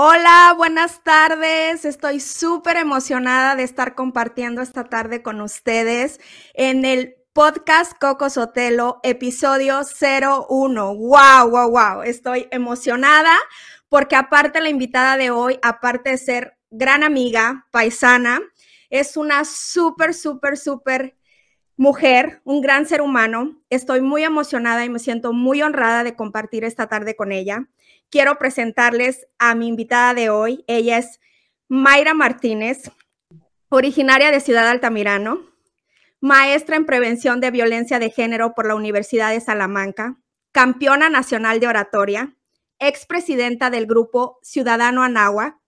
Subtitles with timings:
[0.00, 1.84] Hola, buenas tardes.
[1.84, 6.20] Estoy súper emocionada de estar compartiendo esta tarde con ustedes
[6.54, 10.94] en el podcast Coco Sotelo, episodio 01.
[10.94, 12.02] ¡Wow, wow, wow!
[12.04, 13.36] Estoy emocionada
[13.88, 18.40] porque aparte la invitada de hoy, aparte de ser gran amiga, paisana,
[18.90, 21.17] es una súper, súper, súper
[21.78, 23.58] mujer, un gran ser humano.
[23.70, 27.66] Estoy muy emocionada y me siento muy honrada de compartir esta tarde con ella
[28.10, 30.64] quiero presentarles a mi invitada de hoy.
[30.66, 31.20] Ella es
[31.68, 32.90] Mayra Martínez,
[33.68, 35.40] originaria de Ciudad Altamirano,
[36.20, 40.18] maestra en prevención de violencia de género por la Universidad de Salamanca,
[40.52, 42.36] campeona nacional de oratoria,
[42.78, 45.60] expresidenta del grupo Ciudadano Anagua,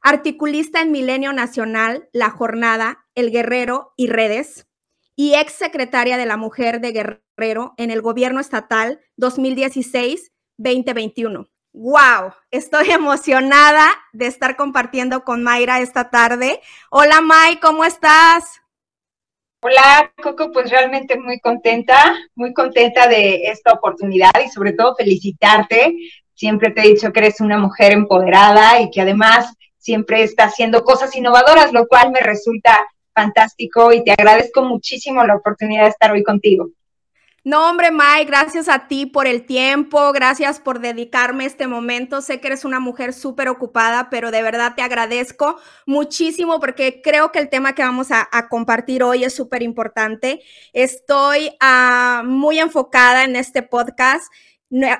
[0.00, 4.66] articulista en Milenio Nacional, La Jornada, El Guerrero y Redes,
[5.16, 12.92] y ex secretaria de la Mujer de Guerrero en el Gobierno Estatal 2016-2021 wow, estoy
[12.92, 16.60] emocionada de estar compartiendo con Mayra esta tarde.
[16.88, 18.60] Hola May, ¿cómo estás?
[19.60, 25.96] Hola Coco, pues realmente muy contenta, muy contenta de esta oportunidad y sobre todo felicitarte.
[26.34, 30.84] Siempre te he dicho que eres una mujer empoderada y que además siempre está haciendo
[30.84, 36.12] cosas innovadoras, lo cual me resulta fantástico y te agradezco muchísimo la oportunidad de estar
[36.12, 36.68] hoy contigo.
[37.46, 42.22] No, hombre, Mai, gracias a ti por el tiempo, gracias por dedicarme este momento.
[42.22, 47.32] Sé que eres una mujer súper ocupada, pero de verdad te agradezco muchísimo porque creo
[47.32, 50.40] que el tema que vamos a, compartir hoy es súper importante.
[50.72, 54.32] Estoy ah, muy enfocada en este podcast.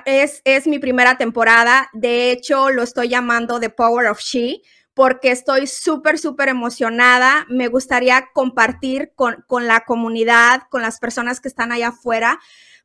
[0.05, 1.89] Es, es mi primera temporada.
[1.93, 4.61] De hecho, lo estoy llamando The Power of She
[4.95, 7.45] porque estoy súper, súper emocionada.
[7.49, 12.39] Me gustaría compartir con, con, la comunidad, con las personas que están allá afuera,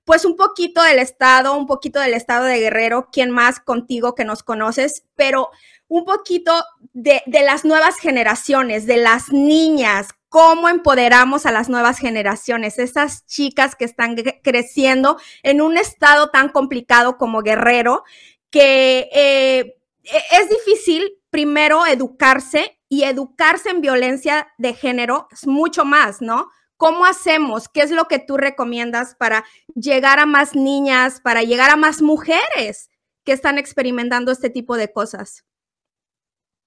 [0.05, 4.25] pues un poquito del estado, un poquito del estado de Guerrero, quién más contigo que
[4.25, 5.51] nos conoces, pero
[5.87, 6.53] un poquito
[6.93, 13.25] de, de las nuevas generaciones, de las niñas, cómo empoderamos a las nuevas generaciones, esas
[13.27, 18.03] chicas que están creciendo en un estado tan complicado como Guerrero,
[18.51, 25.85] que eh, e, es difícil primero educarse y educarse en violencia de género es mucho
[25.85, 26.49] más, ¿no?
[26.77, 27.69] ¿Cómo hacemos?
[27.69, 32.03] ¿Qué es lo que tú recomiendas para llegar a más niñas, para llegar a más
[32.03, 32.89] mujeres
[33.25, 35.45] que están experimentando este tipo de cosas?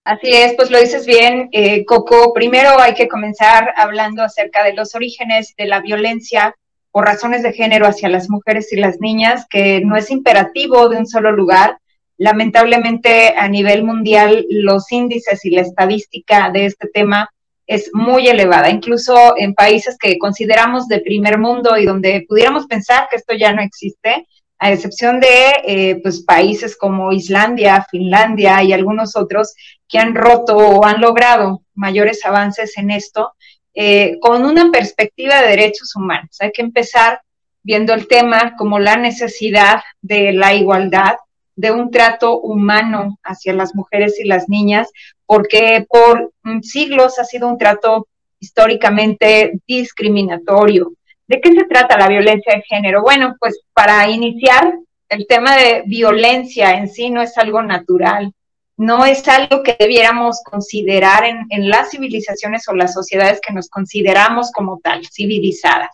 [0.05, 2.33] Así es, pues lo dices bien, eh, Coco.
[2.33, 6.55] Primero hay que comenzar hablando acerca de los orígenes de la violencia
[6.91, 10.97] por razones de género hacia las mujeres y las niñas, que no es imperativo de
[10.97, 11.79] un solo lugar,
[12.23, 17.29] Lamentablemente a nivel mundial los índices y la estadística de este tema
[17.67, 23.09] es muy elevada, incluso en países que consideramos de primer mundo y donde pudiéramos pensar
[23.09, 24.25] que esto ya no existe,
[24.57, 29.53] a excepción de eh, pues, países como Islandia, Finlandia y algunos otros
[29.89, 33.33] que han roto o han logrado mayores avances en esto,
[33.73, 36.37] eh, con una perspectiva de derechos humanos.
[36.39, 37.19] Hay que empezar
[37.63, 41.15] viendo el tema como la necesidad de la igualdad,
[41.55, 44.91] de un trato humano hacia las mujeres y las niñas,
[45.25, 46.31] porque por
[46.61, 48.07] siglos ha sido un trato
[48.39, 50.93] históricamente discriminatorio.
[51.27, 53.01] ¿De qué se trata la violencia de género?
[53.01, 54.73] Bueno, pues para iniciar,
[55.09, 58.33] el tema de violencia en sí no es algo natural,
[58.75, 63.69] no es algo que debiéramos considerar en, en las civilizaciones o las sociedades que nos
[63.69, 65.91] consideramos como tal, civilizadas.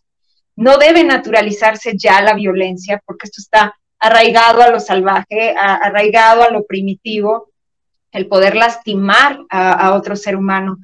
[0.56, 6.50] No debe naturalizarse ya la violencia porque esto está arraigado a lo salvaje, arraigado a
[6.50, 7.50] lo primitivo,
[8.12, 10.78] el poder lastimar a, otro ser humano.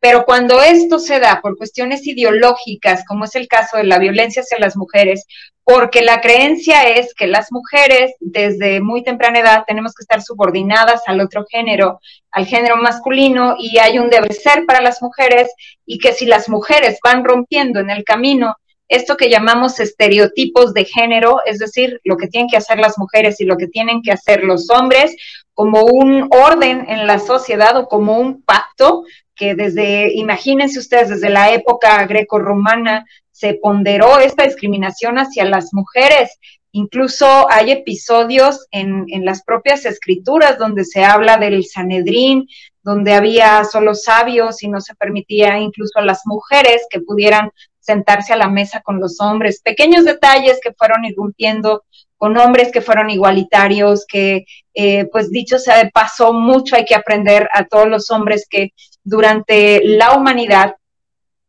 [0.00, 4.42] Pero cuando esto se da por cuestiones ideológicas, como es el caso de la violencia
[4.42, 5.26] hacia las mujeres,
[5.62, 11.02] porque la creencia es que las mujeres desde muy temprana edad tenemos que estar subordinadas
[11.06, 12.00] al otro género,
[12.32, 15.52] al género masculino, y hay un deber ser para las mujeres,
[15.86, 18.56] y que si las mujeres van rompiendo en el camino
[18.92, 23.40] esto que llamamos estereotipos de género, es decir, lo que tienen que hacer las mujeres
[23.40, 25.16] y lo que tienen que hacer los hombres,
[25.54, 29.04] como un orden en la sociedad o como un pacto
[29.34, 36.38] que desde, imagínense ustedes, desde la época greco-romana se ponderó esta discriminación hacia las mujeres.
[36.72, 42.46] Incluso hay episodios en, en, las propias escrituras donde se habla del Sanedrín,
[42.82, 47.50] donde había solo sabios y no se permitía incluso a las mujeres que pudieran
[47.82, 51.84] sentarse a la mesa con los hombres, pequeños detalles que fueron irrumpiendo
[52.16, 56.94] con hombres que fueron igualitarios, que eh, pues dicho sea de paso, mucho hay que
[56.94, 60.76] aprender a todos los hombres que durante la humanidad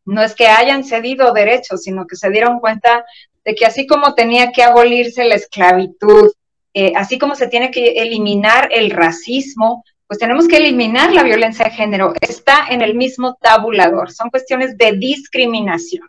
[0.04, 3.04] no es que hayan cedido derechos, sino que se dieron cuenta
[3.44, 6.32] de que así como tenía que abolirse la esclavitud,
[6.74, 11.66] eh, así como se tiene que eliminar el racismo, pues tenemos que eliminar la violencia
[11.66, 12.14] de género.
[12.20, 16.08] Está en el mismo tabulador, son cuestiones de discriminación,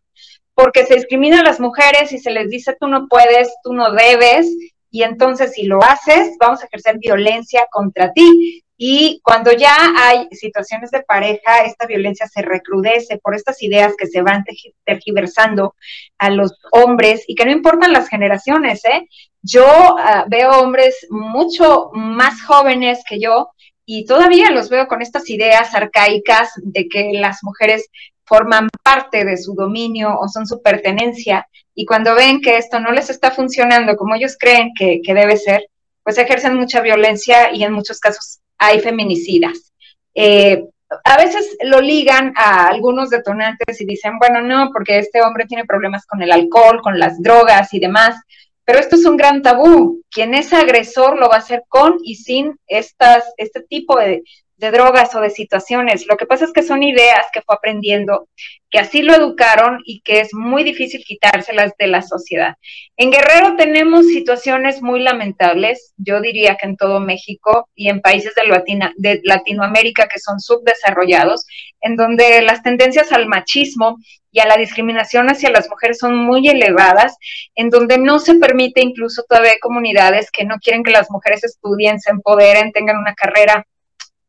[0.56, 3.92] porque se discrimina a las mujeres y se les dice tú no puedes, tú no
[3.92, 4.48] debes,
[4.90, 8.64] y entonces si lo haces, vamos a ejercer violencia contra ti.
[8.78, 14.08] Y cuando ya hay situaciones de pareja, esta violencia se recrudece por estas ideas que
[14.08, 14.46] se van
[14.86, 15.76] tergiversando
[16.18, 18.86] a los hombres y que no importan las generaciones.
[18.86, 19.08] ¿eh?
[19.42, 23.50] Yo ah, veo hombres mucho más jóvenes que yo
[23.86, 27.90] y todavía los veo con estas ideas arcaicas de que las mujeres
[28.26, 32.92] forman parte de su dominio o son su pertenencia y cuando ven que esto no
[32.92, 35.68] les está funcionando como ellos creen que, que debe ser,
[36.04, 39.74] pues ejercen mucha violencia y en muchos casos hay feminicidas.
[40.14, 40.66] Eh,
[41.04, 45.66] a veces lo ligan a algunos detonantes y dicen, bueno, no, porque este hombre tiene
[45.66, 48.16] problemas con el alcohol, con las drogas y demás,
[48.64, 50.02] pero esto es un gran tabú.
[50.10, 54.24] Quien es agresor lo va a hacer con y sin estas, este tipo de,
[54.58, 56.08] de drogas o de situaciones.
[56.08, 58.30] Lo que pasa es que son ideas que fue aprendiendo,
[58.70, 62.56] que así lo educaron y que es muy difícil quitárselas de la sociedad.
[62.98, 68.34] En Guerrero tenemos situaciones muy lamentables, yo diría que en todo México y en países
[68.36, 71.46] de, de Latinoamérica que son subdesarrollados,
[71.82, 73.98] en donde las tendencias al machismo
[74.32, 77.18] y a la discriminación hacia las mujeres son muy elevadas,
[77.56, 82.00] en donde no se permite incluso todavía comunidades que no quieren que las mujeres estudien,
[82.00, 83.66] se empoderen, tengan una carrera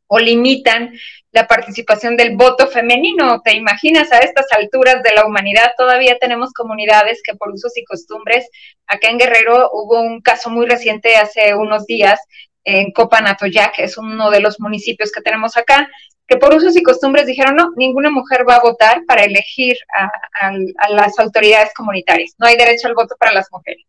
[0.08, 0.92] o limitan
[1.32, 3.40] la participación del voto femenino.
[3.42, 5.72] ¿Te imaginas a estas alturas de la humanidad?
[5.76, 8.48] Todavía tenemos comunidades que por usos y costumbres,
[8.86, 12.20] acá en Guerrero hubo un caso muy reciente hace unos días
[12.64, 15.88] en Copanatoyac, es uno de los municipios que tenemos acá,
[16.26, 20.10] que por usos y costumbres dijeron, no, ninguna mujer va a votar para elegir a,
[20.40, 22.34] a las autoridades comunitarias.
[22.38, 23.84] No hay derecho al voto para las mujeres.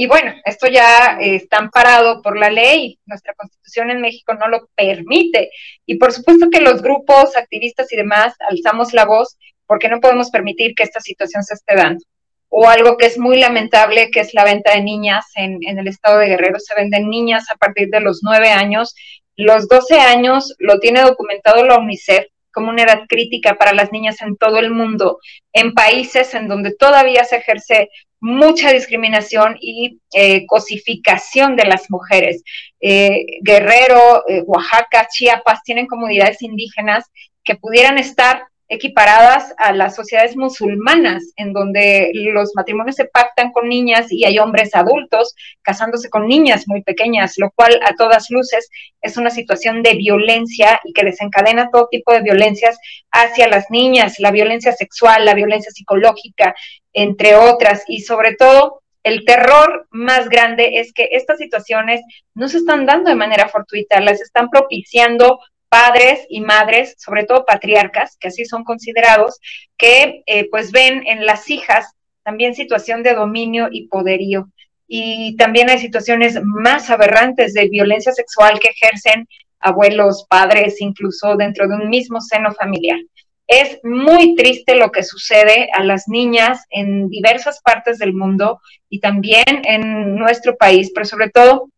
[0.00, 4.66] Y bueno, esto ya está amparado por la ley, nuestra constitución en México no lo
[4.74, 5.50] permite.
[5.84, 9.36] Y por supuesto que los grupos, activistas y demás alzamos la voz
[9.66, 12.02] porque no podemos permitir que esta situación se esté dando.
[12.48, 16.16] O algo que es muy lamentable, que es la venta de niñas en, el estado
[16.16, 16.58] de Guerrero.
[16.60, 18.94] Se venden niñas a partir de los nueve años.
[19.36, 22.24] Los doce años lo tiene documentado la UNICEF
[22.54, 25.18] como una edad crítica para las niñas en todo el mundo,
[25.52, 27.90] en países en donde todavía se ejerce
[28.20, 32.42] mucha discriminación y eh, cosificación de las mujeres.
[32.80, 37.04] Eh, Guerrero, eh, Oaxaca, Chiapas tienen comunidades indígenas
[37.42, 43.68] que pudieran estar equiparadas a las sociedades musulmanas, en donde los matrimonios se pactan con
[43.68, 48.70] niñas y hay hombres adultos casándose con niñas muy pequeñas, lo cual a todas luces
[49.02, 52.78] es una situación de violencia y que desencadena todo tipo de violencias
[53.10, 56.54] hacia las niñas, la violencia sexual, la violencia psicológica,
[56.92, 62.02] entre otras, y sobre todo el terror más grande es que estas situaciones
[62.34, 65.40] no se están dando de manera fortuita, las están propiciando
[65.70, 69.40] padres y madres, sobre todo patriarcas, que así son considerados,
[69.78, 74.48] que eh, pues ven en las hijas también situación de dominio y poderío.
[74.86, 79.26] Y también hay situaciones más aberrantes de violencia sexual que ejercen
[79.60, 82.98] abuelos, padres, incluso dentro de un mismo seno familiar.
[83.46, 89.00] Es muy triste lo que sucede a las niñas en diversas partes del mundo y
[89.00, 91.68] también en nuestro país, pero sobre todo,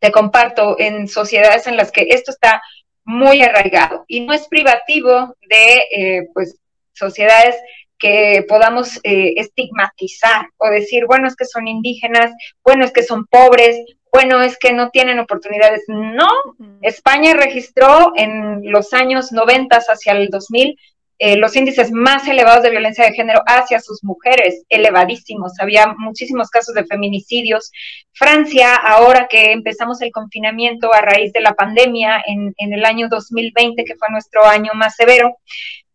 [0.00, 2.62] te comparto, en sociedades en las que esto está
[3.08, 4.04] muy arraigado.
[4.06, 6.60] Y no es privativo de eh, pues
[6.92, 7.56] sociedades
[7.98, 12.30] que podamos eh, estigmatizar o decir, bueno, es que son indígenas,
[12.62, 13.78] bueno, es que son pobres,
[14.12, 15.84] bueno, es que no tienen oportunidades.
[15.88, 16.28] No,
[16.82, 20.78] España registró en los años 90 hacia el 2000
[21.20, 25.52] eh, los índices más elevados de violencia de género hacia sus mujeres, elevadísimos.
[25.58, 27.72] Había muchísimos casos de feminicidios.
[28.12, 33.84] Francia, ahora que empezamos el confinamiento a raíz de la pandemia en, el año 2020,
[33.84, 35.36] que fue nuestro año más severo,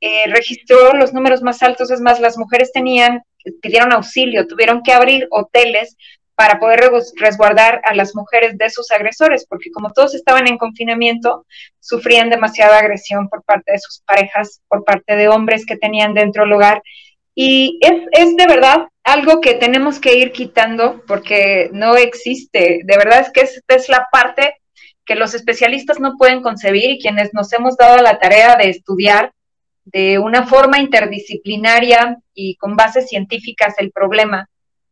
[0.02, 1.90] eh, registró los números más altos.
[1.90, 3.24] Es más, las mujeres tenían,
[3.62, 5.96] pidieron auxilio, tuvieron que abrir hoteles
[6.36, 11.46] para poder resguardar a las mujeres de sus agresores, porque como todos estaban en confinamiento,
[11.80, 16.44] sufrían demasiada agresión por parte de sus parejas, por parte de hombres que tenían dentro
[16.44, 16.82] del hogar.
[17.36, 22.82] Y es, es de verdad algo que tenemos que ir quitando porque no existe.
[22.84, 24.56] De verdad es que esta es la parte
[25.06, 29.32] que los especialistas no pueden concebir y quienes nos hemos dado la tarea de estudiar
[29.86, 34.48] de una forma interdisciplinaria y con bases científicas el problema,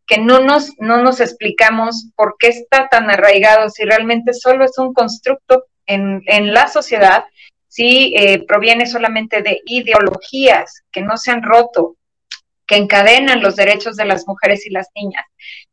[0.07, 4.77] que no nos, no nos explicamos por qué está tan arraigado, si realmente solo es
[4.77, 6.21] un constructo en,
[6.53, 7.25] la sociedad,
[7.67, 11.95] si eh, proviene solamente de ideologías que no se han roto,
[12.65, 15.25] que encadenan los derechos de las mujeres y las niñas.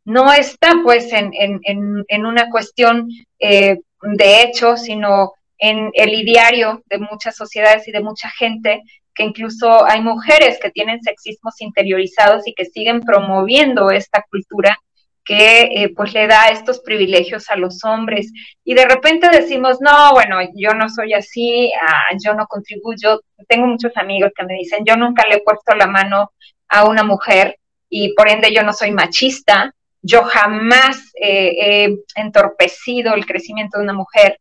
[0.05, 3.09] No está pues en, una cuestión
[3.39, 8.83] eh, de hecho, sino en el ideario de muchas sociedades y de mucha gente,
[9.19, 14.79] que incluso hay mujeres que tienen sexismos interiorizados y que siguen promoviendo esta cultura
[15.25, 18.33] que eh, pues le da estos privilegios a los hombres.
[18.65, 23.21] Y de repente decimos, no, bueno, yo no soy así, ah, yo no contribuyo.
[23.49, 26.31] Tengo muchos amigos que me dicen, yo nunca le he puesto la mano
[26.69, 27.59] a una mujer
[27.91, 33.85] y por ende yo no soy machista, yo jamás eh, he entorpecido el crecimiento de
[33.85, 34.39] una mujer,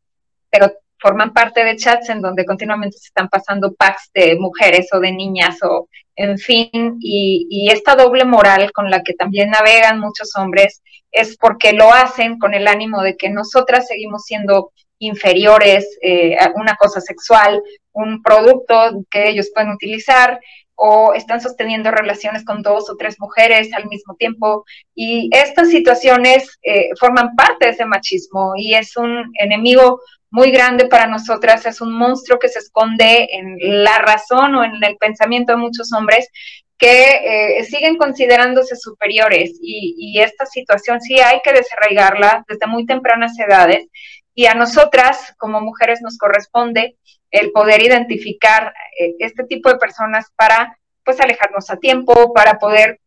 [0.51, 0.71] pero
[1.07, 5.13] forman parte de chats en donde continuamente se están pasando packs de mujeres o de
[5.13, 5.87] niñas o
[6.17, 11.71] en fin, y, esta doble moral con la que también navegan muchos hombres es porque
[11.73, 17.61] lo hacen con el ánimo de que nosotras seguimos siendo inferiores eh, una cosa sexual,
[17.93, 20.41] un producto que ellos pueden utilizar
[20.77, 24.63] o están sosteniendo relaciones con dos o tres mujeres al mismo tiempo.
[24.95, 30.85] Y estas situaciones eh, forman parte de ese machismo y es un enemigo muy grande
[30.85, 35.53] para nosotras, es un monstruo que se esconde en la razón o en el pensamiento
[35.53, 36.29] de muchos hombres
[36.77, 42.85] que eh, siguen considerándose superiores y, y, esta situación sí hay que desarraigarla desde muy
[42.85, 43.87] tempranas edades
[44.37, 46.95] y a nosotras como mujeres nos corresponde
[47.31, 52.99] el poder identificar eh, este tipo de personas para pues alejarnos a tiempo, para poder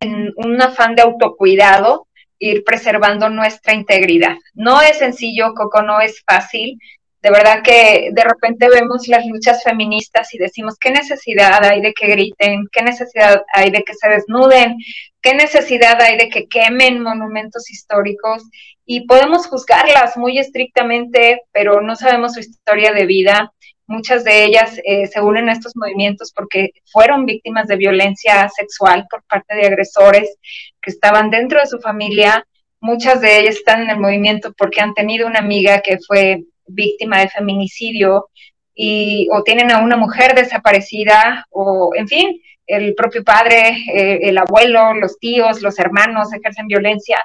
[0.00, 2.08] en un afán de autocuidado
[2.40, 4.34] ir preservando nuestra integridad.
[4.54, 6.80] No es sencillo, Coco, no es fácil.
[7.26, 11.92] De verdad que de repente vemos las luchas feministas y decimos, ¿qué necesidad hay de
[11.92, 12.68] que griten?
[12.70, 14.76] ¿Qué necesidad hay de que se desnuden?
[15.20, 18.44] ¿Qué necesidad hay de que quemen monumentos históricos?
[18.84, 23.52] Y podemos juzgarlas muy estrictamente, pero no sabemos su historia de vida.
[23.88, 29.08] Muchas de ellas eh, se unen a estos movimientos porque fueron víctimas de violencia sexual
[29.10, 30.36] por parte de agresores
[30.80, 32.46] que estaban dentro de su familia.
[32.80, 37.20] Muchas de ellas están en el movimiento porque han tenido una amiga que fue víctima
[37.20, 38.28] de feminicidio
[38.74, 44.38] y o tienen a una mujer desaparecida o, en fin, el propio padre, eh, el
[44.38, 47.18] abuelo, los tíos, los hermanos ejercen violencia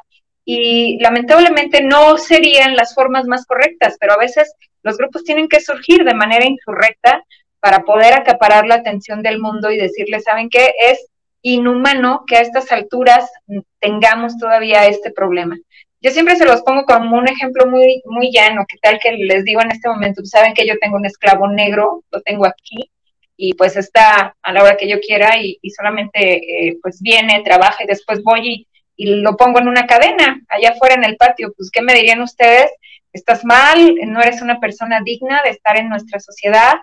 [0.46, 5.62] y lamentablemente no serían las formas más correctas, pero a veces los grupos tienen que
[5.62, 7.24] surgir de manera insurrecta
[7.60, 10.74] para poder acaparar la atención del mundo y decirle, ¿saben qué?
[10.80, 11.08] Es
[11.44, 13.32] inhumano que a estas alturas
[13.80, 15.58] tengamos todavía este problema.
[16.02, 19.44] Yo siempre se los pongo como un ejemplo muy, muy llano, que tal que les
[19.46, 22.90] digo en este momento, saben que yo tengo un esclavo negro, lo tengo aquí,
[23.38, 27.84] y pues está a la hora que yo quiera y, solamente eh, pues viene, trabaja
[27.84, 31.54] y después voy y, y, lo pongo en una cadena allá afuera en el patio.
[31.56, 32.72] Pues, ¿qué me dirían ustedes?
[33.14, 36.76] estás mal, no eres una persona digna de estar en nuestra sociedad,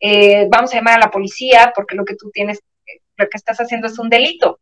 [0.00, 2.60] eh, vamos a llamar a la policía porque lo que tú tienes,
[3.16, 4.60] lo que estás haciendo es un delito.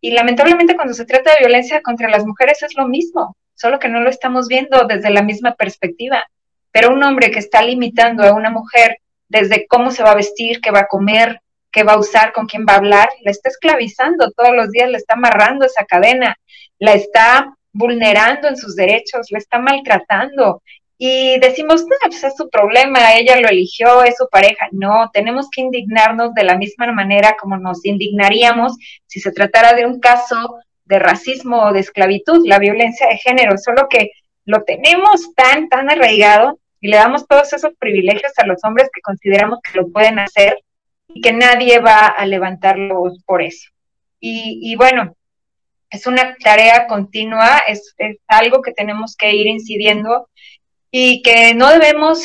[0.00, 3.88] Y lamentablemente cuando se trata de violencia contra las mujeres es lo mismo, solo que
[3.88, 6.24] no lo estamos viendo desde la misma perspectiva.
[6.72, 10.60] Pero un hombre que está limitando a una mujer desde cómo se va a vestir,
[10.60, 13.48] qué va a comer, qué va a usar, con quién va a hablar, la está
[13.48, 16.36] esclavizando todos los días, le está amarrando esa cadena,
[16.78, 20.62] la está vulnerando en sus derechos, la está maltratando.
[20.96, 24.68] Y decimos, no, pues es su problema, ella lo eligió, es su pareja.
[24.70, 29.86] No, tenemos que indignarnos de la misma manera como nos indignaríamos si se tratara de
[29.86, 34.10] un caso de racismo o de esclavitud, la violencia de género, solo que
[34.44, 39.00] lo tenemos tan, tan arraigado y le damos todos esos privilegios a los hombres que
[39.00, 40.62] consideramos que lo pueden hacer
[41.08, 43.70] y que nadie va a levantarlos por eso.
[44.20, 45.14] Y, y bueno,
[45.94, 47.94] es una tarea continua, es,
[48.26, 50.28] algo que tenemos que ir incidiendo
[50.90, 52.24] y que no debemos,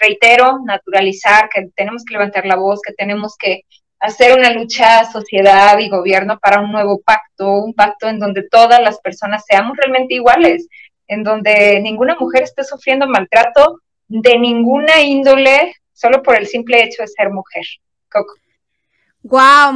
[0.00, 3.62] reitero, naturalizar, que tenemos que levantar la voz, que tenemos que
[4.00, 8.80] hacer una lucha sociedad y gobierno para un nuevo pacto, un pacto en donde todas
[8.80, 10.66] las personas seamos realmente iguales,
[11.06, 17.02] en donde ninguna mujer esté sufriendo maltrato de ninguna índole solo por el simple hecho
[17.02, 17.62] de ser mujer.
[18.10, 18.34] Coco.
[19.22, 19.74] Wow,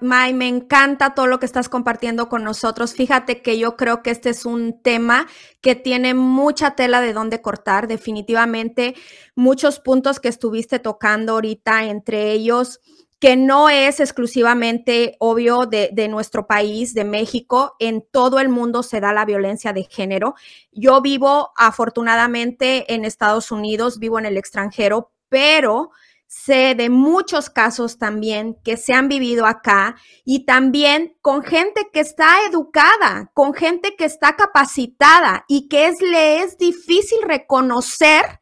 [0.00, 2.92] Mai, me encanta todo lo que estás compartiendo con nosotros.
[2.92, 5.28] Fíjate que yo creo que este es un tema
[5.60, 8.96] que tiene mucha tela de dónde cortar, definitivamente
[9.36, 12.80] muchos puntos que estuviste tocando ahorita, entre ellos
[13.20, 18.98] que no es exclusivamente obvio de, nuestro país, de México, en todo el mundo se
[18.98, 20.34] da la violencia de género.
[20.72, 25.90] Yo vivo afortunadamente en Estados Unidos, vivo en el extranjero, pero
[26.26, 32.00] sé de muchos casos también que se han vivido acá y también con gente que
[32.00, 38.39] está educada, con gente que está capacitada y que es, le es difícil reconocer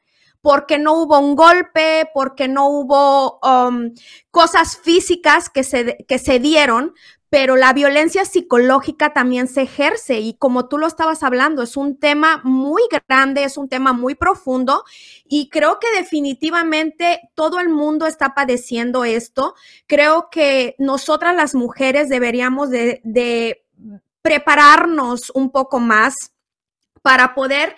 [0.48, 3.92] porque no hubo un golpe, porque no hubo um,
[4.30, 6.94] cosas físicas que se, que se dieron,
[7.28, 11.98] pero la violencia psicológica también se ejerce y como tú lo estabas hablando, es un
[11.98, 14.84] tema muy grande, es un tema muy profundo
[15.26, 19.54] y creo que definitivamente todo el mundo está padeciendo esto.
[19.86, 23.62] Creo que nosotras las mujeres deberíamos de,
[24.22, 26.32] prepararnos un poco más
[27.02, 27.76] para poder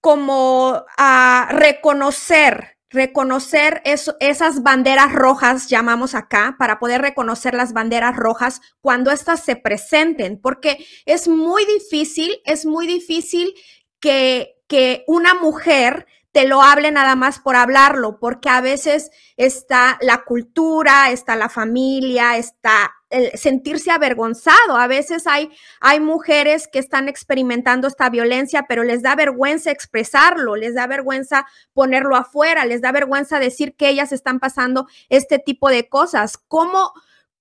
[0.00, 8.60] como a reconocer reconocer esas banderas rojas, llamamos acá, para poder reconocer las banderas rojas
[8.80, 13.52] cuando éstas se presenten, porque es muy difícil, es muy difícil
[14.00, 19.98] que, que una mujer te lo hable nada más por hablarlo, porque a veces está
[20.00, 24.76] la cultura, está la familia, está el sentirse avergonzado.
[24.76, 25.50] A veces hay,
[25.80, 31.46] hay mujeres que están experimentando esta violencia, pero les da vergüenza expresarlo, les da vergüenza
[31.72, 36.38] ponerlo afuera, les da vergüenza decir que ellas están pasando este tipo de cosas.
[36.48, 36.92] ¿Cómo,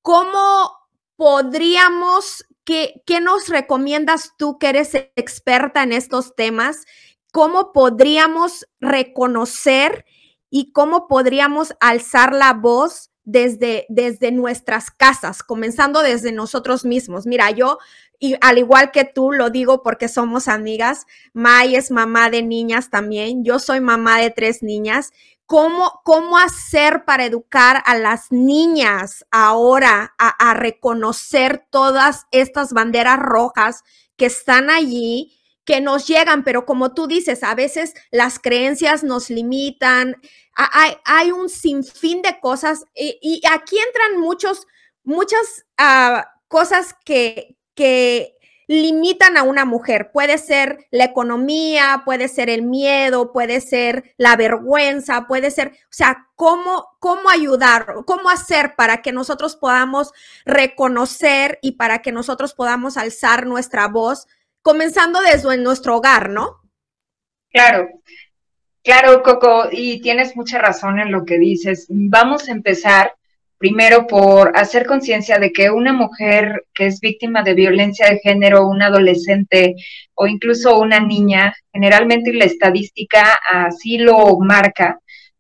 [0.02, 0.72] cómo
[1.16, 6.86] podríamos, qué, qué nos recomiendas tú que eres experta en estos temas?
[7.32, 10.06] ¿Cómo podríamos reconocer
[10.50, 17.28] y cómo podríamos alzar la voz desde, desde nuestras casas, comenzando desde nosotros mismos.
[17.28, 17.78] Mira, yo,
[18.20, 22.90] y al igual que tú, lo digo porque somos amigas, May es mamá de niñas
[22.90, 25.12] también, yo soy mamá de tres niñas.
[25.46, 33.20] ¿Cómo, cómo hacer para educar a las niñas ahora a, a reconocer todas estas banderas
[33.20, 33.84] rojas
[34.18, 35.37] que están allí
[35.68, 40.16] que nos llegan, pero como tú dices, a veces las creencias nos limitan,
[40.56, 44.66] hay, un sinfín de cosas y, aquí entran muchos,
[45.04, 50.12] muchas uh, cosas que, que limitan a una mujer.
[50.14, 55.92] Puede ser la economía, puede ser el miedo, puede ser la vergüenza, puede ser, o
[55.92, 60.14] sea, cómo, cómo ayudar, cómo hacer para que nosotros podamos
[60.46, 64.28] reconocer y para que nosotros podamos alzar nuestra voz
[64.68, 66.58] comenzando desde nuestro hogar, ¿no?
[67.50, 67.88] Claro,
[68.84, 71.86] claro, Coco, y tienes mucha razón en lo que dices.
[71.88, 73.14] Vamos a empezar
[73.58, 78.68] primero por hacer conciencia de que una mujer que es víctima de violencia de género,
[78.68, 79.76] un adolescente
[80.16, 85.00] o incluso una niña, generalmente la estadística así lo marca,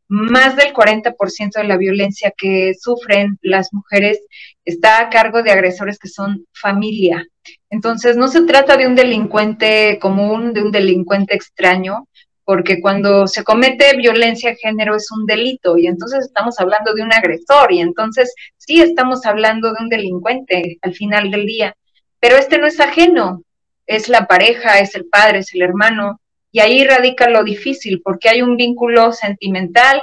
[0.09, 4.19] más del 40% de la violencia que sufren las mujeres
[4.63, 7.25] está a cargo de agresores que son familia.
[7.69, 12.07] Entonces, no se trata de un delincuente común, de un delincuente extraño,
[12.47, 17.01] porque cuando se comete violencia de género es un delito y entonces estamos hablando de
[17.01, 21.75] un agresor y entonces sí estamos hablando de un delincuente al final del día.
[22.21, 23.43] Pero este no es ajeno,
[23.85, 26.21] es la pareja, es el padre, es el hermano,
[26.57, 30.01] y ahí radica lo difícil, porque hay un vínculo sentimental,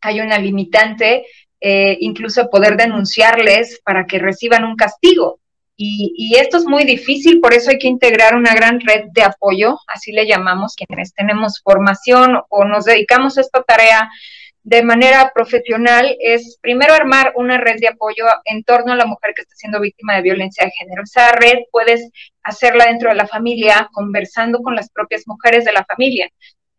[0.00, 1.24] hay una limitante,
[1.60, 5.38] eh, incluso poder denunciarles para que reciban un castigo.
[5.76, 9.78] Y, esto es muy difícil, por eso hay que integrar una gran red de apoyo,
[9.86, 14.10] así le llamamos quienes tenemos formación o nos dedicamos a esta tarea
[14.62, 19.32] de manera profesional, es primero armar una red de apoyo en torno a la mujer
[19.34, 21.02] que está siendo víctima de violencia de género.
[21.04, 22.10] Esa red puedes
[22.42, 26.28] hacerla dentro de la familia, conversando con las propias mujeres de la familia,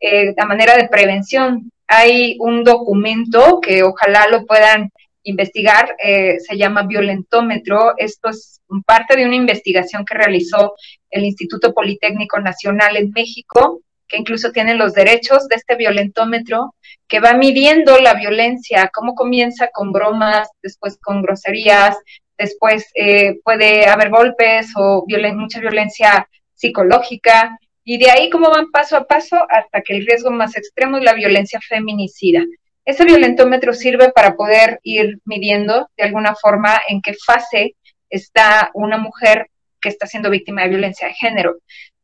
[0.00, 1.70] eh, a manera de prevención.
[1.86, 4.90] Hay un documento que ojalá lo puedan
[5.22, 7.94] investigar, eh, se llama violentómetro.
[7.96, 10.74] Esto es parte de una investigación que realizó
[11.10, 16.74] el Instituto Politécnico Nacional en México, que incluso tiene los derechos de este violentómetro,
[17.08, 21.96] que va midiendo la violencia, cómo comienza con bromas, después con groserías,
[22.36, 28.96] después eh, puede haber golpes o mucha violencia psicológica, y de ahí cómo van paso
[28.96, 32.44] a paso hasta que el riesgo más extremo es la violencia feminicida.
[32.84, 37.76] Ese violentómetro sirve para poder ir midiendo de alguna forma en qué fase
[38.08, 39.48] está una mujer
[39.80, 41.56] que está siendo víctima de violencia de género.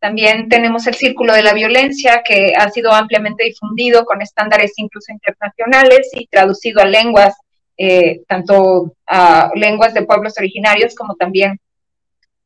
[0.06, 5.10] También tenemos el círculo de la violencia que ha sido ampliamente difundido con estándares incluso
[5.10, 7.34] internacionales y traducido a lenguas,
[7.76, 11.58] eh, tanto a lenguas de pueblos originarios como también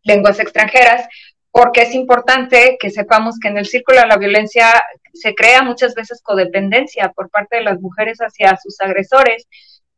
[0.05, 1.07] lenguas extranjeras,
[1.51, 5.95] porque es importante que sepamos que en el círculo de la violencia se crea muchas
[5.95, 9.47] veces codependencia por parte de las mujeres hacia sus agresores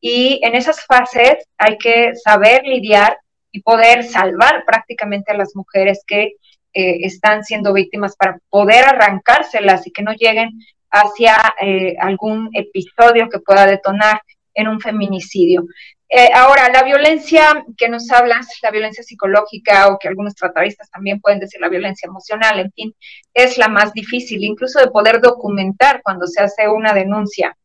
[0.01, 3.18] y en esas fases hay que saber lidiar
[3.53, 6.33] y poder salvar prácticamente a las mujeres que
[6.74, 10.50] eh, están siendo víctimas para poder arrancárselas y que no lleguen
[10.90, 14.22] hacia eh, algún episodio que pueda detonar
[14.54, 15.64] en un feminicidio.
[16.08, 21.20] Eh, ahora, la violencia que nos hablas, la violencia psicológica o que algunos tratadistas también
[21.20, 22.94] pueden decir la violencia emocional, en fin,
[23.32, 27.56] es la más difícil, incluso de poder documentar cuando se hace una denuncia.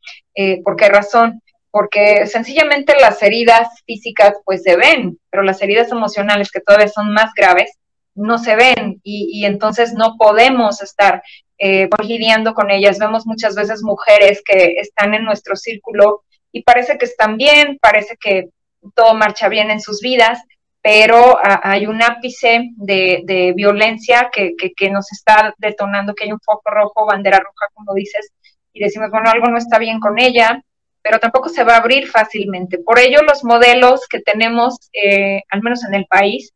[0.64, 1.42] ¿Por qué razón?
[1.70, 7.14] porque sencillamente las heridas físicas pues se ven, pero las heridas emocionales que todavía son
[7.14, 7.72] más graves
[8.18, 11.24] no se ven y, entonces no podemos estar
[11.58, 13.00] eh, lidiando con ellas.
[13.00, 18.18] Vemos muchas veces mujeres que están en nuestro círculo y parece que están bien, parece
[18.20, 18.50] que
[18.96, 20.42] todo marcha bien en sus vidas,
[20.82, 26.70] pero hay un ápice de, violencia que, que, nos está detonando, que hay un foco
[26.70, 28.32] rojo, bandera roja, como dices,
[28.72, 30.62] y decimos, bueno, algo no está bien con ella,
[31.02, 32.78] pero tampoco se va a abrir fácilmente.
[32.80, 36.54] Por ello, los modelos que tenemos, eh, al menos en el país,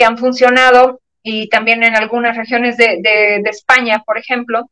[0.00, 4.70] que han funcionado y también en algunas regiones de, España, por ejemplo,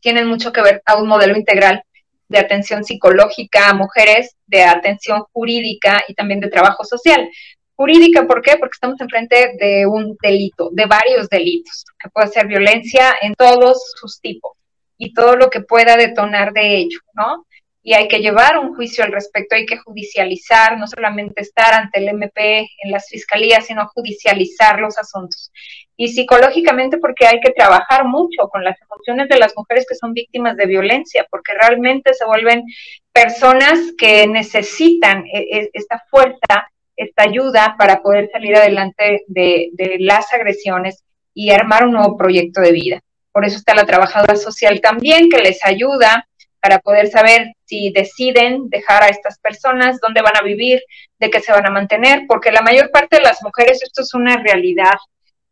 [0.00, 1.82] tienen mucho que ver a un modelo integral
[2.28, 7.28] de atención psicológica a mujeres, de atención jurídica y también de trabajo social.
[7.74, 8.56] Jurídica, ¿por qué?
[8.56, 13.94] Porque estamos enfrente de un delito, de varios delitos, que puede ser violencia en todos
[13.96, 14.52] sus tipos
[14.96, 17.46] y todo lo que pueda detonar de ello, ¿no?
[17.86, 22.00] Y hay que llevar un juicio al respecto, hay que judicializar, no solamente estar ante
[22.00, 25.52] el MP en las fiscalías, sino judicializar los asuntos.
[25.96, 30.14] Y psicológicamente porque hay que trabajar mucho con las emociones de las mujeres que son
[30.14, 32.64] víctimas de violencia, porque realmente se vuelven
[33.12, 39.98] personas que necesitan e, e, esta fuerza, esta ayuda para poder salir adelante de, de
[40.00, 43.00] las agresiones y armar un nuevo proyecto de vida.
[43.30, 46.26] Por eso está la trabajadora social también, que les ayuda
[46.60, 50.80] para poder saber si deciden dejar a estas personas, dónde van a vivir,
[51.18, 54.14] de qué se van a mantener, porque la mayor parte de las mujeres, esto es
[54.14, 54.94] una realidad,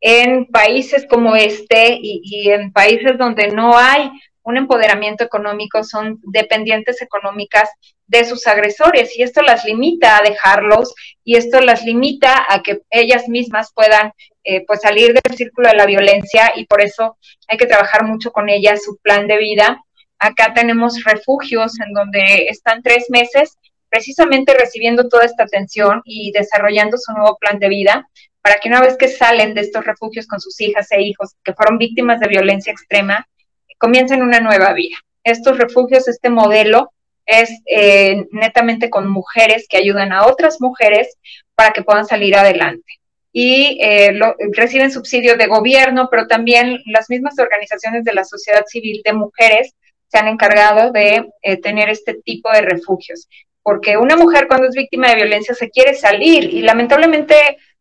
[0.00, 4.10] en países como este y, en países donde no hay
[4.42, 7.70] un empoderamiento económico, son dependientes económicas
[8.06, 12.82] de sus agresores y esto las limita a dejarlos y esto las limita a que
[12.90, 14.12] ellas mismas puedan
[14.44, 17.16] eh, pues salir del círculo de la violencia y por eso
[17.48, 19.83] hay que trabajar mucho con ellas su plan de vida
[20.24, 23.58] Acá tenemos refugios en donde están tres meses
[23.90, 28.08] precisamente recibiendo toda esta atención y desarrollando su nuevo plan de vida
[28.40, 31.52] para que una vez que salen de estos refugios con sus hijas e hijos que
[31.52, 33.28] fueron víctimas de violencia extrema,
[33.76, 34.96] comiencen una nueva vida.
[35.24, 36.90] Estos refugios, este modelo
[37.26, 41.18] es eh, netamente con mujeres que ayudan a otras mujeres
[41.54, 42.94] para que puedan salir adelante.
[43.30, 44.18] Y eh,
[44.52, 49.74] reciben subsidios de gobierno, pero también las mismas organizaciones de la sociedad civil de mujeres
[50.14, 53.28] se han encargado de eh, tener este tipo de refugios.
[53.64, 57.34] Porque una mujer cuando es víctima de violencia se quiere salir y lamentablemente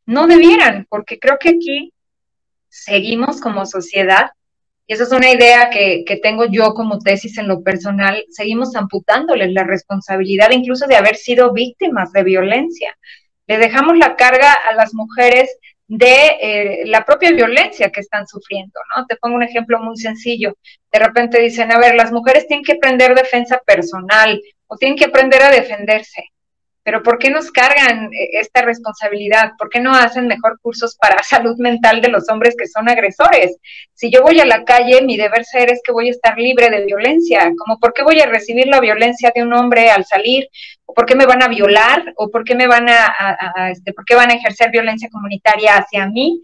[0.07, 1.93] no debieran, porque creo que aquí
[2.69, 4.31] seguimos como sociedad,
[4.87, 8.75] y esa es una idea que, que tengo yo como tesis en lo personal, seguimos
[8.75, 12.97] amputándoles la responsabilidad incluso de haber sido víctimas de violencia.
[13.45, 15.55] Le dejamos la carga a las mujeres
[15.87, 19.05] de eh, la propia violencia que están sufriendo, ¿no?
[19.05, 20.57] Te pongo un ejemplo muy sencillo.
[20.91, 25.05] De repente dicen, a ver, las mujeres tienen que aprender defensa personal o tienen que
[25.05, 26.32] aprender a defenderse.
[26.83, 29.53] Pero ¿por qué nos cargan eh, esta responsabilidad?
[29.57, 33.57] ¿Por qué no hacen mejor cursos para salud mental de los hombres que son agresores?
[33.93, 36.69] Si yo voy a la calle, mi deber ser es que voy a estar libre
[36.69, 37.51] de violencia.
[37.57, 40.49] Como por qué voy a recibir la violencia de un hombre al salir,
[40.85, 44.03] o por qué me van a violar, o por qué me van a, este, por
[44.05, 46.41] qué van a ejercer violencia comunitaria hacia mí.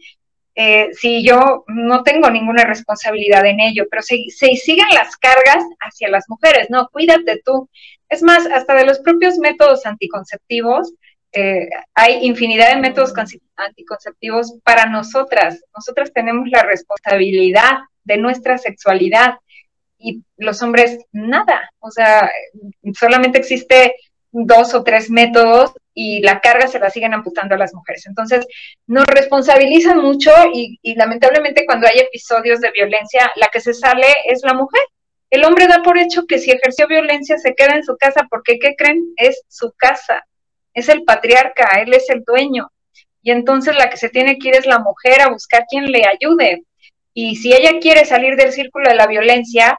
[0.55, 5.63] Eh, si yo no tengo ninguna responsabilidad en ello, pero se, se siguen las cargas
[5.79, 7.69] hacia las mujeres, no, cuídate tú,
[8.09, 10.93] es más, hasta de los propios métodos anticonceptivos,
[11.31, 13.13] eh, hay infinidad de métodos
[13.55, 15.63] anticonceptivos para nosotras.
[15.75, 19.35] Nosotras tenemos la responsabilidad de nuestra sexualidad
[19.99, 21.69] y los hombres nada.
[21.79, 22.31] O sea,
[22.99, 23.95] solamente existe
[24.31, 28.07] dos o tres métodos y la carga se la siguen amputando a las mujeres.
[28.07, 28.47] Entonces,
[28.87, 34.07] nos responsabilizan mucho y, y lamentablemente cuando hay episodios de violencia, la que se sale
[34.25, 34.81] es la mujer.
[35.29, 38.57] El hombre da por hecho que si ejerció violencia se queda en su casa porque,
[38.59, 39.13] ¿qué creen?
[39.15, 40.25] Es su casa,
[40.73, 42.71] es el patriarca, él es el dueño.
[43.21, 46.03] Y entonces la que se tiene que ir es la mujer a buscar quien le
[46.05, 46.63] ayude.
[47.13, 49.77] Y si ella quiere salir del círculo de la violencia,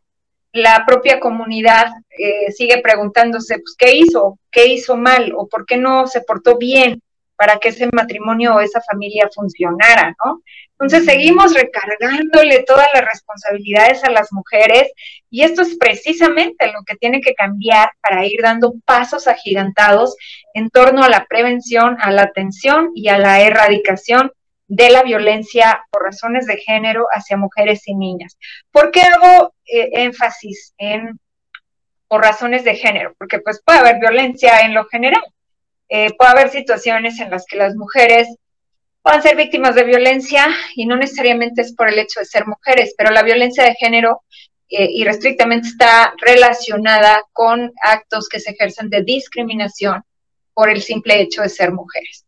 [0.52, 4.38] la propia comunidad eh, sigue preguntándose, pues, ¿qué hizo?
[4.50, 5.32] ¿Qué hizo mal?
[5.36, 7.02] ¿O por qué no se portó bien?
[7.40, 10.42] Para que ese matrimonio o esa familia funcionara, ¿no?
[10.72, 14.92] Entonces seguimos recargándole todas las responsabilidades a las mujeres
[15.30, 20.16] y esto es precisamente lo que tiene que cambiar para ir dando pasos agigantados
[20.52, 24.32] en torno a la prevención, a la atención y a la erradicación
[24.68, 28.36] de la violencia por razones de género hacia mujeres y niñas.
[28.70, 31.18] ¿Por qué hago eh, énfasis en
[32.06, 33.14] por razones de género?
[33.16, 35.24] Porque pues puede haber violencia en lo general,
[35.90, 38.28] eh, puede haber situaciones en las que las mujeres
[39.02, 42.94] puedan ser víctimas de violencia y no necesariamente es por el hecho de ser mujeres,
[42.96, 44.22] pero la violencia de género
[44.68, 50.02] eh, irrestrictamente está relacionada con actos que se ejercen de discriminación
[50.54, 52.24] por el simple hecho de ser mujeres.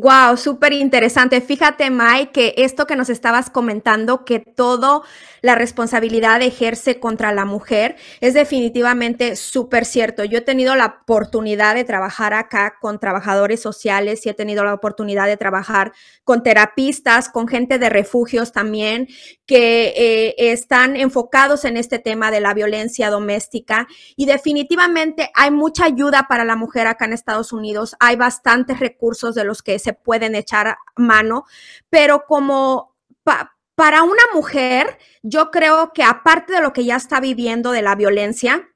[0.00, 1.40] Wow, súper interesante.
[1.40, 5.02] Fíjate, Mai, que esto que nos estabas comentando, que todo
[5.42, 10.22] la responsabilidad ejerce contra la mujer, es definitivamente súper cierto.
[10.22, 14.74] Yo he tenido la oportunidad de trabajar acá con trabajadores sociales y he tenido la
[14.74, 19.08] oportunidad de trabajar con terapistas, con gente de refugios también,
[19.46, 23.88] que eh, están enfocados en este tema de la violencia doméstica.
[24.14, 27.96] Y definitivamente hay mucha ayuda para la mujer acá en Estados Unidos.
[27.98, 31.44] Hay bastantes recursos de los que se pueden echar mano,
[31.90, 32.96] pero como
[33.74, 37.94] para una mujer, yo creo que aparte de lo que ya está viviendo de la
[37.94, 38.68] violencia,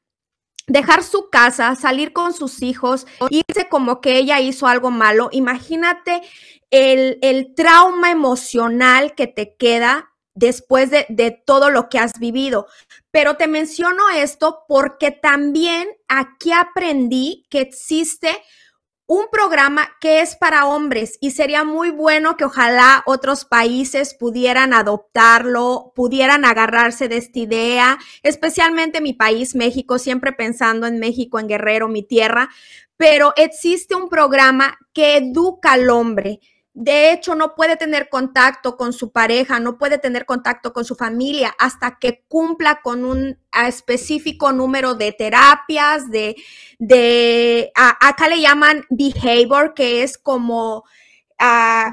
[0.67, 6.23] dejar su casa, salir con sus hijos, irse como que ella hizo algo malo, imagínate
[6.71, 12.67] el, el trauma emocional que te queda después de, de, todo lo que has vivido.
[13.11, 18.31] Pero te menciono esto porque también aquí aprendí que existe
[19.07, 24.73] un programa que es para hombres y sería muy bueno que ojalá otros países pudieran
[24.73, 31.49] adoptarlo, pudieran agarrarse de esta idea, especialmente mi país, México, siempre pensando en México, en
[31.49, 32.49] Guerrero, mi tierra,
[32.97, 36.41] pero existe un programa que educa al hombre
[36.75, 40.95] de hecho, no puede tener contacto con su pareja, no puede tener contacto con su
[40.95, 46.35] familia hasta que cumpla con un específico número de terapias, de,
[46.79, 50.85] de acá le llaman behavior, que es como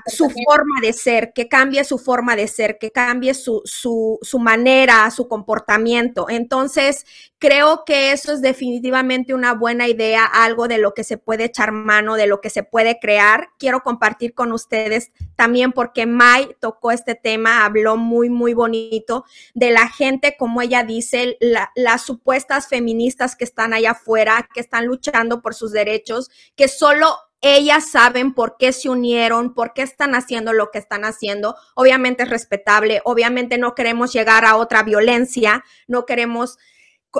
[0.05, 4.37] su forma de ser, que cambie su forma de ser, que cambie su, su, su,
[4.37, 6.27] manera, su comportamiento.
[6.29, 7.05] Entonces,
[7.39, 11.71] creo que eso es definitivamente una buena idea, algo de lo que se puede echar
[11.71, 13.49] mano, de lo que se puede crear.
[13.57, 19.71] Quiero compartir con ustedes también porque Mai tocó este tema, habló muy, muy bonito de
[19.71, 21.37] la gente, como ella dice,
[21.75, 27.15] las supuestas feministas que están allá afuera, que están luchando por sus derechos, que solo
[27.41, 31.55] ellas saben por qué se unieron, por qué están haciendo lo que están haciendo.
[31.75, 36.57] Obviamente es respetable, obviamente no queremos llegar a otra violencia, no queremos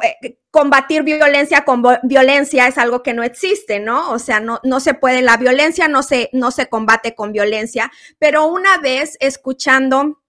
[0.04, 4.12] eh, combatir violencia con violencia es algo que no existe, ¿no?
[4.12, 7.92] O sea, no, no se puede, la violencia no se, no se combate con violencia,
[8.20, 10.22] pero una vez escuchando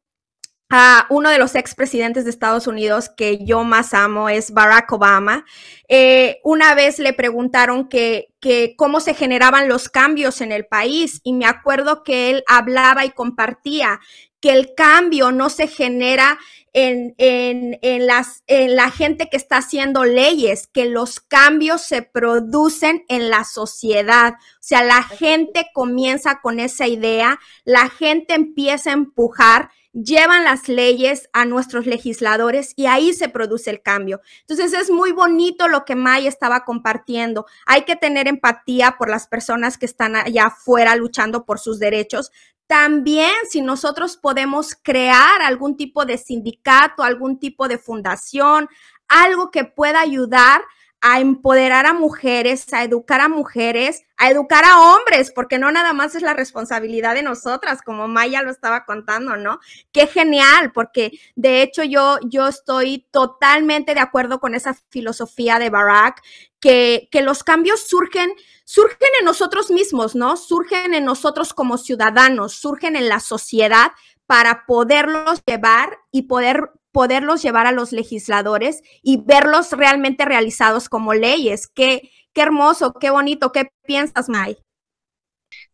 [0.70, 5.44] a uno de los expresidentes de Estados Unidos que yo más amo es Barack Obama.
[5.88, 11.20] Eh, una vez le preguntaron que, que, cómo se generaban los cambios en el país
[11.24, 13.98] y me acuerdo que él hablaba y compartía
[14.40, 16.38] que el cambio no se genera
[16.72, 22.02] en, en, en, las, en la gente que está haciendo leyes, que los cambios se
[22.02, 24.34] producen en la sociedad.
[24.34, 30.68] O sea, la gente comienza con esa idea, la gente empieza a empujar llevan las
[30.68, 34.20] leyes a nuestros legisladores y ahí se produce el cambio.
[34.42, 37.46] Entonces es muy bonito lo que May estaba compartiendo.
[37.66, 42.30] Hay que tener empatía por las personas que están allá afuera luchando por sus derechos.
[42.70, 48.68] También si nosotros podemos crear algún tipo de sindicato, algún tipo de fundación,
[49.08, 50.62] algo que pueda ayudar
[51.00, 55.92] a empoderar a mujeres, a educar a mujeres, a educar a hombres, porque no nada
[55.94, 59.58] más es la responsabilidad de nosotras, como Maya lo estaba contando, ¿no?
[59.90, 65.70] Qué genial, porque de hecho yo, yo estoy totalmente de acuerdo con esa filosofía de
[65.70, 66.22] Barack,
[66.60, 68.32] que, que los cambios surgen,
[68.64, 70.36] surgen en nosotros mismos, ¿no?
[70.36, 73.92] Surgen en nosotros como ciudadanos, surgen en la sociedad
[74.26, 81.14] para poderlos llevar y poder poderlos llevar a los legisladores y verlos realmente realizados como
[81.14, 81.68] leyes.
[81.68, 83.52] Qué, qué hermoso, qué bonito.
[83.52, 84.56] ¿Qué piensas, May?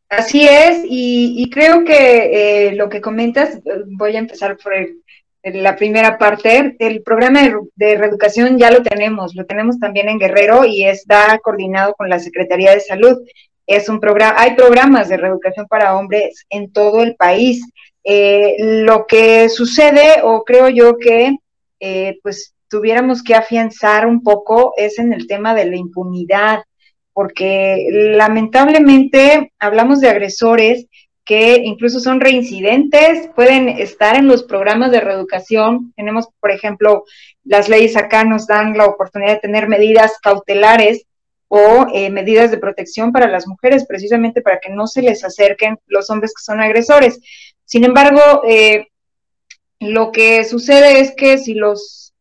[0.09, 4.73] Así es, y, creo que eh, lo que comentas, voy a empezar por
[5.55, 7.41] la primera parte, el programa
[7.77, 12.19] de, reeducación ya lo tenemos, lo tenemos también en Guerrero y está coordinado con la
[12.19, 13.17] Secretaría de Salud.
[13.67, 17.65] Es un programa, hay programas de reeducación para hombres en todo el país.
[18.03, 21.37] Eh, lo que sucede, o creo yo que,
[21.79, 26.63] eh, pues tuviéramos que afianzar un poco, es en el tema de la impunidad,
[27.13, 30.87] porque lamentablemente hablamos de agresores
[31.27, 35.93] que incluso son reincidentes, pueden estar en los programas de reeducación.
[35.97, 37.05] Tenemos, por ejemplo,
[37.43, 41.05] las leyes acá nos dan la oportunidad de tener medidas cautelares
[41.49, 45.79] o eh, medidas de protección para las mujeres, precisamente para que no se les acerquen
[45.87, 47.21] los hombres que son agresores.
[47.65, 48.87] Sin embargo, eh,
[49.81, 52.15] lo que sucede es que si los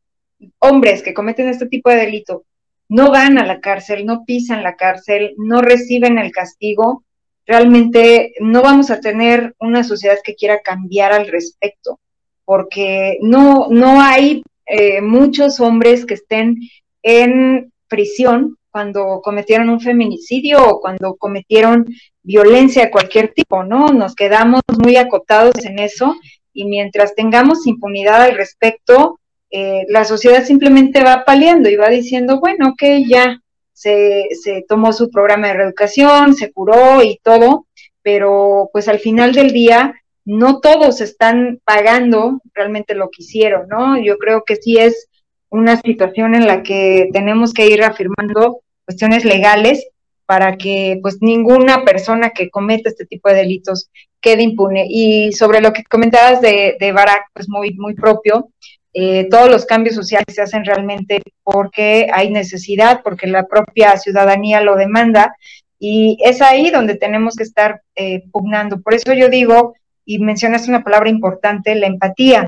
[0.58, 2.44] hombres que cometen este tipo de delito
[2.90, 7.05] no van a la cárcel, no pisan la cárcel, no reciben el castigo,
[7.46, 12.00] realmente no vamos a tener una sociedad que quiera cambiar al respecto,
[12.44, 16.58] porque no, no hay eh, muchos hombres que estén
[17.04, 21.86] en prisión cuando cometieron un feminicidio o cuando cometieron
[22.24, 23.90] violencia de cualquier tipo, ¿no?
[23.90, 26.16] Nos quedamos muy acotados en eso
[26.52, 29.20] y mientras tengamos impunidad al respecto,
[29.52, 33.40] eh, la sociedad simplemente va paliando y va diciendo, bueno, ok, ya
[33.76, 37.68] se, se tomó su programa de reeducación, se curó y todo,
[38.02, 44.02] pero pues al final del día no todos están pagando realmente lo que hicieron, ¿no?
[44.02, 45.08] Yo creo que sí es
[45.50, 49.88] una situación en la que tenemos que ir afirmando cuestiones legales
[50.26, 53.90] para que pues ninguna persona que cometa este tipo de delitos
[54.22, 54.88] quede impune.
[54.90, 58.50] Y sobre lo que comentabas de, de Barack, pues muy, muy propio,
[58.98, 64.62] eh, todos los cambios sociales se hacen realmente porque hay necesidad, porque la propia ciudadanía
[64.62, 65.36] lo demanda
[65.78, 68.82] y es ahí donde tenemos que estar eh, pugnando.
[68.82, 69.74] Por eso yo digo,
[70.06, 72.48] y mencionaste una palabra importante, la empatía.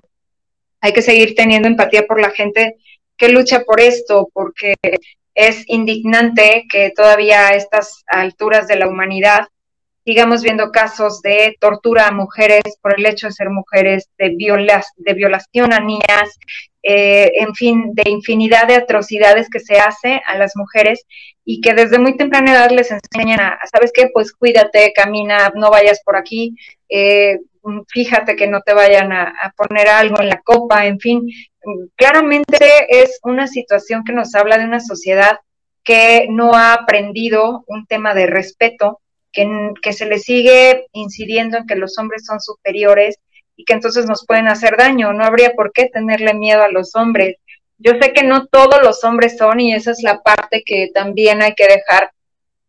[0.79, 2.77] Hay que seguir teniendo empatía por la gente
[3.17, 4.75] que lucha por esto, porque
[5.35, 9.47] es indignante que todavía a estas alturas de la humanidad
[10.07, 14.37] sigamos viendo casos de tortura a mujeres por el hecho de ser mujeres, de,
[14.95, 16.39] de violación a niñas,
[16.81, 21.03] eh, en fin, de infinidad de atrocidades que se hace a las mujeres
[21.43, 24.09] y que desde muy temprana edad les enseñan a, ¿sabes qué?
[24.13, 26.55] Pues cuídate, camina, no vayas por aquí,
[26.87, 27.39] eh,
[27.89, 31.27] fíjate que no te vayan a, a poner algo en la copa, en fin.
[31.97, 35.41] Claramente es una situación que nos habla de una sociedad
[35.83, 39.01] que no ha aprendido un tema de respeto,
[39.81, 43.17] que, se le sigue incidiendo en que los hombres son superiores
[43.55, 45.13] y que entonces nos pueden hacer daño.
[45.13, 47.37] No habría por qué tenerle miedo a los hombres.
[47.77, 51.41] Yo sé que no todos los hombres son y esa es la parte que también
[51.41, 52.11] hay que dejar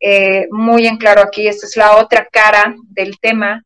[0.00, 1.48] eh, muy en claro aquí.
[1.48, 3.64] Esta es la otra cara del tema,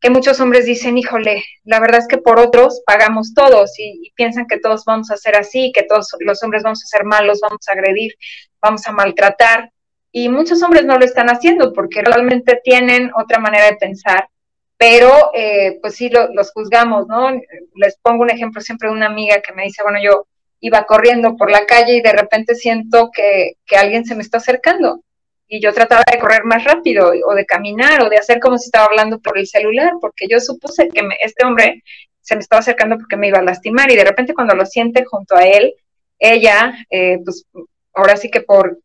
[0.00, 4.12] que muchos hombres dicen, híjole, la verdad es que por otros pagamos todos y, y
[4.14, 7.40] piensan que todos vamos a ser así, que todos los hombres vamos a ser malos,
[7.40, 8.12] vamos a agredir,
[8.60, 9.70] vamos a maltratar.
[10.14, 14.28] Y muchos hombres no lo están haciendo porque realmente tienen otra manera de pensar
[14.76, 17.30] pero eh, pues sí los juzgamos, ¿no?
[17.74, 20.26] Les pongo un ejemplo siempre de una amiga que me dice, bueno, yo
[20.60, 24.38] iba corriendo por la calle y de repente siento que, que alguien se me está
[24.38, 25.02] acercando
[25.46, 28.66] y yo trataba de correr más rápido o de caminar o de hacer como si
[28.66, 31.82] estaba hablando por el celular, porque yo supuse que este hombre
[32.20, 35.04] se me estaba acercando porque me iba a lastimar y de repente cuando lo siente
[35.04, 35.74] junto a él,
[36.18, 37.46] ella, eh, pues
[37.92, 38.78] ahora sí que por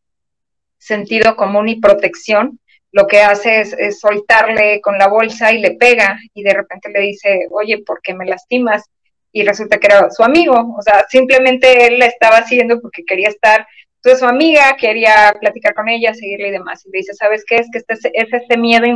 [0.80, 2.58] sentido común y protección,
[2.92, 7.00] lo que hace es, soltarle con la bolsa y le pega y de repente le
[7.00, 8.84] dice, oye, ¿por qué me lastimas?
[9.32, 13.28] Y resulta que era su amigo, o sea, simplemente él la estaba haciendo porque quería
[13.28, 13.64] estar,
[14.02, 16.84] tú su amiga, quería platicar con ella, seguirle y demás.
[16.84, 17.56] Y le dice, ¿sabes qué?
[17.56, 18.86] Es que este, es ese miedo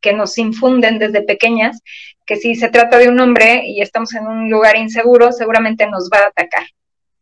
[0.00, 1.80] que nos infunden desde pequeñas,
[2.24, 6.10] que si se trata de un hombre y estamos en un lugar inseguro, seguramente nos
[6.12, 6.64] va a atacar.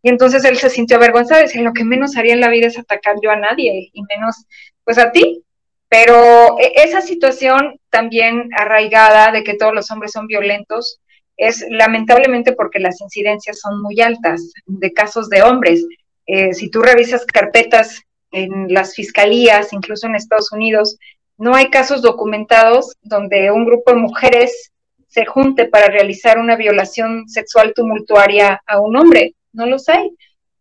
[0.05, 2.67] Y entonces él se sintió avergonzado y dice, lo que menos haría en la vida
[2.67, 4.37] es atacar yo a nadie, y menos
[4.85, 5.43] pues a ti,
[5.89, 11.01] pero e, esa situación también arraigada de que todos los hombres son violentos
[11.39, 15.87] es lamentablemente porque las incidencias son muy altas de casos de hombres.
[16.27, 20.99] Eh, si tú revisas carpetas en las fiscalías, incluso en Estados Unidos,
[21.39, 24.71] no hay casos documentados donde un grupo de mujeres
[25.09, 29.35] se junte para realizar una violación sexual tumultuaria a un hombre.
[29.55, 30.11] No los hay,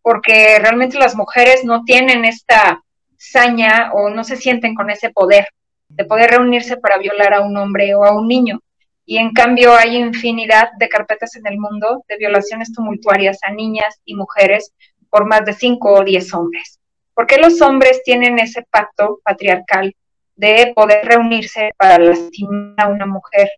[0.01, 2.81] porque realmente las mujeres no tienen esta
[3.17, 5.47] saña o no se sienten con ese poder
[5.95, 8.59] de poder reunirse para violar a un hombre o a un niño.
[9.05, 13.99] Y en cambio hay infinidad de carpetas en el mundo de violaciones tumultuarias a niñas
[14.05, 14.71] y mujeres
[15.09, 16.79] por más de cinco o diez hombres.
[17.13, 19.93] ¿Por qué los hombres tienen ese pacto patriarcal
[20.35, 23.51] de poder reunirse para lastimar a una mujer?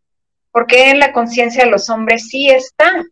[0.51, 3.05] Porque en la conciencia de los hombres sí está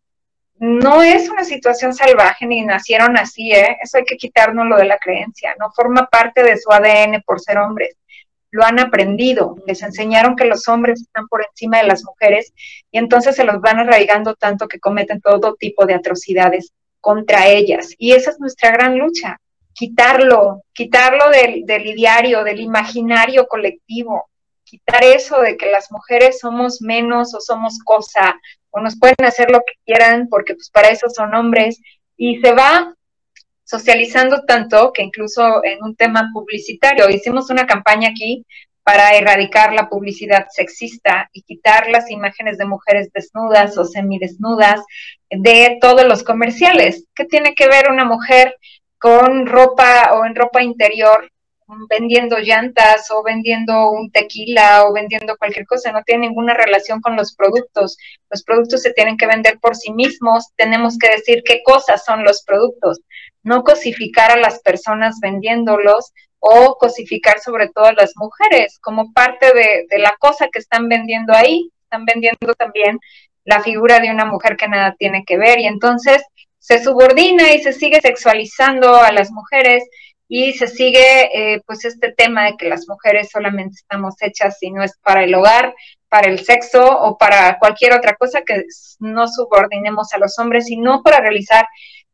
[0.64, 3.78] no es una situación salvaje ni nacieron así, ¿eh?
[3.84, 7.58] Eso hay que quitárnoslo de la creencia, no forma parte de su ADN por ser
[7.58, 7.98] hombres.
[8.50, 12.54] Lo han aprendido, les enseñaron que los hombres están por encima de las mujeres
[12.92, 16.72] y entonces se los van arraigando tanto que cometen todo tipo de atrocidades
[17.02, 17.90] contra ellas.
[17.98, 19.42] Y esa es nuestra gran lucha,
[19.74, 24.30] quitarlo, quitarlo del, del ideario, del imaginario colectivo,
[24.64, 28.40] quitar eso de que las mujeres somos menos o somos cosa
[28.74, 31.80] o nos pueden hacer lo que quieran porque pues para eso son hombres
[32.18, 32.94] y se va
[33.64, 38.46] socializando tanto que incluso en un tema publicitario hicimos una campaña aquí
[38.84, 44.82] para erradicar la publicidad sexista y quitar las imágenes de mujeres desnudas o semidesnudas
[45.30, 47.06] de todos los comerciales.
[47.16, 48.58] ¿Qué tiene que ver una mujer
[49.00, 51.32] con ropa o en ropa interior
[51.90, 57.16] vendiendo llantas o vendiendo un tequila o vendiendo cualquier cosa, no tiene ninguna relación con
[57.16, 57.98] los productos.
[58.30, 62.24] Los productos se tienen que vender por sí mismos, tenemos que decir qué cosas son
[62.24, 63.02] los productos,
[63.44, 69.54] no cosificar a las personas vendiéndolos o cosificar sobre todo a las mujeres como parte
[69.54, 73.00] de, de la cosa que están vendiendo ahí, están vendiendo también
[73.46, 75.60] la figura de una mujer que nada tiene que ver.
[75.60, 76.24] Y entonces
[76.60, 79.84] se subordina y se sigue sexualizando a las mujeres
[80.28, 84.72] y se sigue eh, pues este tema de que las mujeres solamente estamos hechas y
[84.72, 85.76] no es para el hogar,
[86.10, 88.64] para el sexo o para cualquier otra cosa que
[89.00, 91.68] no subordinemos a los hombres, sino para realizar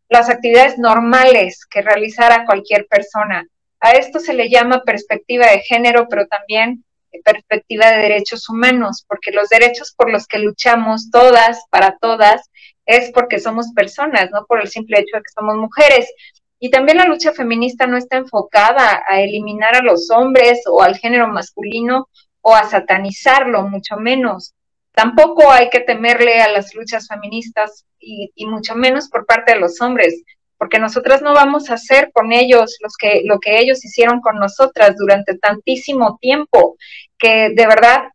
[0.10, 3.46] las actividades normales que realizara cualquier persona.
[3.80, 6.84] A esto se le llama perspectiva de género, pero también
[7.24, 12.50] perspectiva de derechos humanos, porque los derechos por los que luchamos todas, para todas,
[12.86, 16.12] es porque somos personas, no por el simple hecho de que somos mujeres.
[16.60, 20.98] Y también la lucha feminista no está enfocada a eliminar a los hombres o al
[20.98, 22.10] género masculino
[22.42, 24.54] o a satanizarlo, mucho menos.
[24.92, 29.80] Tampoco hay que temerle a las luchas feministas y, mucho menos por parte de los
[29.82, 30.24] hombres,
[30.58, 32.78] porque nosotras no vamos a hacer con ellos
[33.24, 36.76] lo que ellos hicieron con nosotras durante tantísimo tiempo,
[37.18, 38.10] que de verdad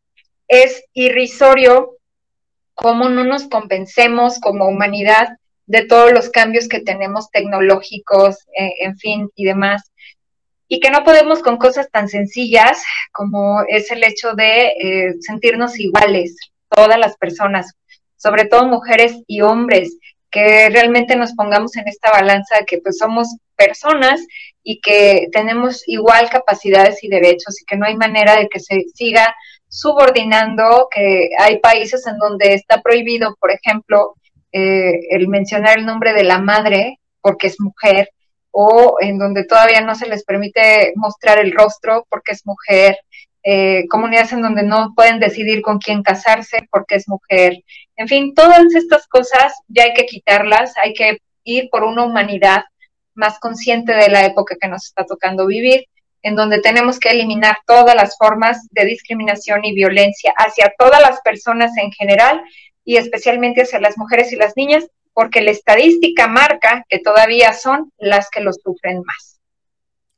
[0.48, 1.96] es irrisorio
[2.74, 8.96] cómo no nos convencemos como humanidad de todos los cambios que tenemos tecnológicos, eh, en
[8.96, 9.90] fin, y demás.
[10.68, 15.78] Y que no podemos con cosas tan sencillas como es el hecho de eh, sentirnos
[15.78, 16.36] iguales,
[16.68, 17.72] todas las personas,
[18.16, 19.96] sobre todo mujeres y hombres,
[20.30, 24.20] que realmente nos pongamos en esta balanza que pues somos personas
[24.64, 28.82] y que tenemos igual capacidades y derechos y que no hay manera de que se
[28.94, 29.34] siga
[29.68, 34.14] subordinando, que hay países en donde está prohibido, por ejemplo,
[34.56, 38.10] eh, el mencionar el nombre de la madre porque es mujer,
[38.52, 42.96] o en donde todavía no se les permite mostrar el rostro porque es mujer,
[43.42, 47.64] eh, comunidades en donde no pueden decidir con quién casarse porque es mujer.
[47.96, 52.62] En fin, todas estas cosas ya hay que quitarlas, hay que ir por una humanidad
[53.14, 55.86] más consciente de la época que nos está tocando vivir,
[56.22, 61.20] en donde tenemos que eliminar todas las formas de discriminación y violencia hacia todas las
[61.22, 62.40] personas en general
[62.84, 67.92] y especialmente hacia las mujeres y las niñas, porque la estadística marca que todavía son
[67.98, 69.34] las que lo sufren más.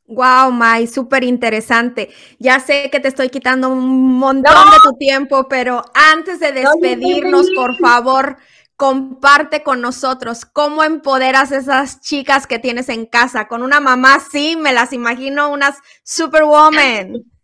[0.08, 2.10] Wow, Mai, súper interesante.
[2.38, 7.48] Ya sé que te estoy quitando un montón de tu tiempo, pero antes de despedirnos,
[7.56, 8.36] por favor,
[8.76, 13.48] comparte con nosotros cómo empoderas a esas chicas que tienes en casa.
[13.48, 17.24] Con una mamá, sí, me las imagino unas superwoman.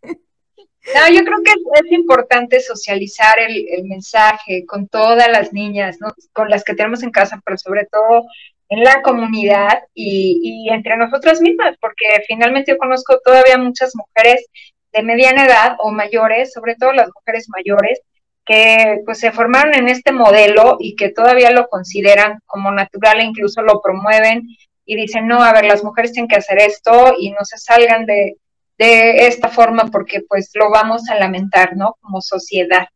[0.94, 6.08] No, yo creo que es, importante socializar el, mensaje con todas las niñas, ¿no?
[6.32, 8.24] con las que tenemos en casa, pero sobre todo
[8.68, 14.46] en la comunidad y, y, entre nosotras mismas, porque finalmente yo conozco todavía muchas mujeres
[14.92, 18.00] de mediana edad o mayores, sobre todo las mujeres mayores,
[18.44, 23.24] que pues se formaron en este modelo y que todavía lo consideran como natural e
[23.24, 24.48] incluso lo promueven
[24.84, 28.04] y dicen, no, a ver, las mujeres tienen que hacer esto y no se salgan
[28.04, 28.36] de,
[28.78, 31.96] de esta forma porque pues lo vamos a lamentar, ¿no?
[32.00, 32.86] Como sociedad.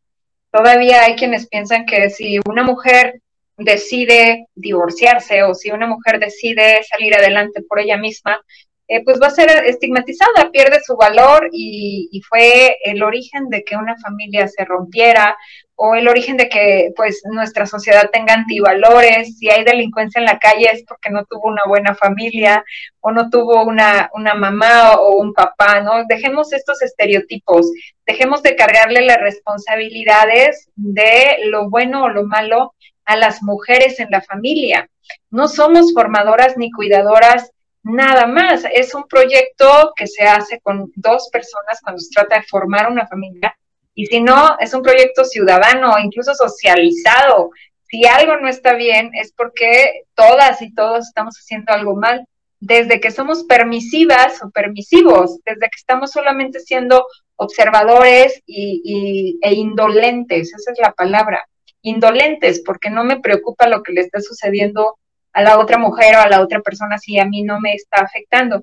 [0.51, 3.21] Todavía hay quienes piensan que si una mujer
[3.59, 8.41] decide divorciarse o si una mujer decide salir adelante por ella misma,
[8.89, 13.65] eh, pues va a ser estigmatizada, pierde su valor y, y, fue el origen de
[13.65, 15.37] que una familia se rompiera
[15.77, 20.39] o el origen de que pues nuestra sociedad tenga antivalores, si hay delincuencia en la
[20.39, 22.65] calle es porque no tuvo una buena familia
[23.01, 26.05] o no tuvo una, una mamá o un papá, ¿no?
[26.09, 27.71] Dejemos estos estereotipos,
[28.07, 32.75] dejemos de cargarle las responsabilidades de lo bueno o lo malo
[33.05, 34.89] a las mujeres en la familia.
[35.31, 37.53] No somos formadoras ni cuidadoras
[37.83, 42.43] nada más, es un proyecto que se hace con dos personas cuando se trata de
[42.43, 43.57] formar una familia
[43.99, 47.51] y si no, es un proyecto ciudadano, incluso socializado.
[47.89, 52.27] Si algo no está bien, es porque todas y todos estamos haciendo algo mal.
[52.61, 60.53] Desde que somos permisivas o permisivos, desde que estamos solamente siendo observadores y, e indolentes,
[60.55, 61.49] esa es la palabra,
[61.81, 64.99] indolentes, porque no me preocupa lo que le está sucediendo
[65.33, 68.03] a la otra mujer o a la otra persona si a mí no me está
[68.03, 68.63] afectando.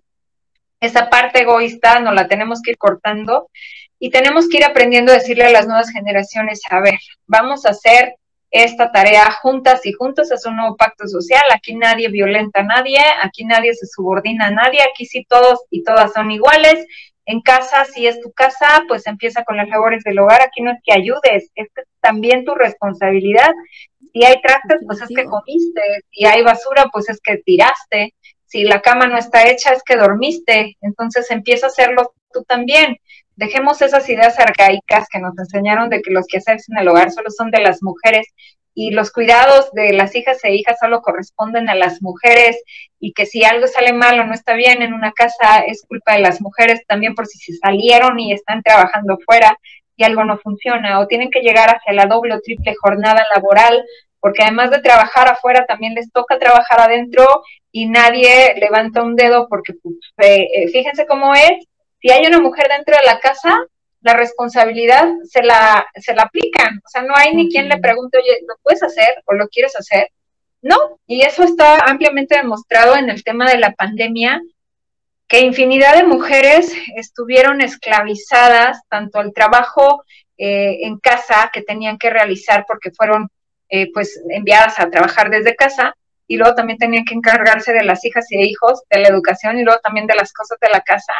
[0.80, 3.50] Esa parte egoísta no la tenemos que ir cortando
[4.04, 6.96] y tenemos que ir aprendiendo a decirle a las nuevas generaciones, a ver,
[7.26, 8.16] vamos a hacer
[8.52, 13.00] esta tarea juntas y juntos, es un nuevo pacto social, aquí nadie violenta a nadie,
[13.22, 16.86] aquí nadie se subordina a nadie, aquí sí todos y todas son iguales,
[17.26, 20.72] en casa, si es tu casa, pues empieza con las labores del hogar, aquí no
[20.72, 21.70] es que ayudes, es
[22.02, 23.54] también tu responsabilidad,
[24.12, 25.82] si hay trastes, pues es que comiste,
[26.12, 29.96] si hay basura, pues es que tiraste, Si la cama no está hecha es que
[29.96, 32.98] dormiste, entonces empieza a hacerlo tú también.
[33.36, 37.30] Dejemos esas ideas arcaicas que nos enseñaron de que los quehaceres en el hogar solo
[37.30, 38.28] son de las mujeres
[38.76, 42.62] y los cuidados de las hijas e hijas solo corresponden a las mujeres
[43.00, 46.14] y que si algo sale mal o no está bien en una casa es culpa
[46.14, 49.58] de las mujeres también por si se salieron y están trabajando fuera
[49.96, 53.84] y algo no funciona o tienen que llegar hacia la doble o triple jornada laboral
[54.20, 59.48] porque además de trabajar afuera también les toca trabajar adentro y nadie levanta un dedo
[59.50, 61.68] porque pues, eh, eh, fíjense cómo es,
[62.04, 63.66] si hay una mujer dentro de la casa,
[64.02, 66.82] la responsabilidad se la, se la aplican.
[66.86, 69.74] O sea, no hay ni quien le pregunte, oye, ¿lo puedes hacer o lo quieres
[69.78, 70.10] hacer?
[70.62, 74.42] No, y eso está ampliamente demostrado en el tema de la pandemia,
[75.30, 80.04] que infinidad de mujeres estuvieron esclavizadas tanto al trabajo
[80.38, 83.30] eh, en casa que tenían que realizar porque fueron
[83.70, 85.96] eh, pues enviadas a trabajar desde casa
[86.28, 89.64] y luego también tenían que encargarse de las hijas y hijos, de la educación y
[89.64, 91.14] luego también de las cosas de la casa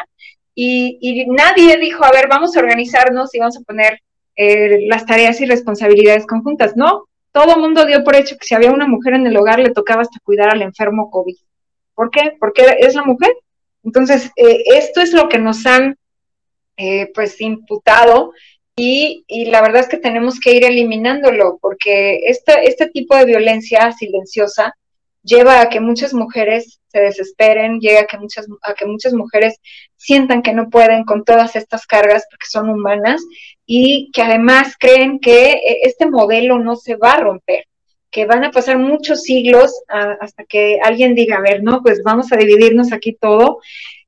[0.54, 4.00] y, nadie dijo, a ver, vamos a organizarnos y vamos a poner
[4.36, 6.76] eh, las tareas y responsabilidades conjuntas.
[6.76, 9.58] No, todo el mundo dio por hecho que si había una mujer en el hogar
[9.58, 11.36] le tocaba hasta cuidar al enfermo COVID.
[11.94, 12.36] ¿Por qué?
[12.38, 13.32] Porque es la mujer.
[13.82, 15.96] Entonces, eh, esto es lo que nos han
[16.76, 18.32] eh, pues imputado
[18.76, 23.26] y, y, la verdad es que tenemos que ir eliminándolo porque este, este tipo de
[23.26, 24.74] violencia silenciosa
[25.22, 29.60] lleva a que muchas mujeres se desesperen, llega a que muchas, a que muchas mujeres
[29.96, 33.20] sientan que no pueden con todas estas cargas porque son humanas
[33.66, 37.64] y que además creen que eh, este modelo no se va a romper,
[38.12, 42.32] que van a pasar muchos siglos hasta que alguien diga, a ver, no, pues vamos
[42.32, 43.58] a dividirnos aquí todo,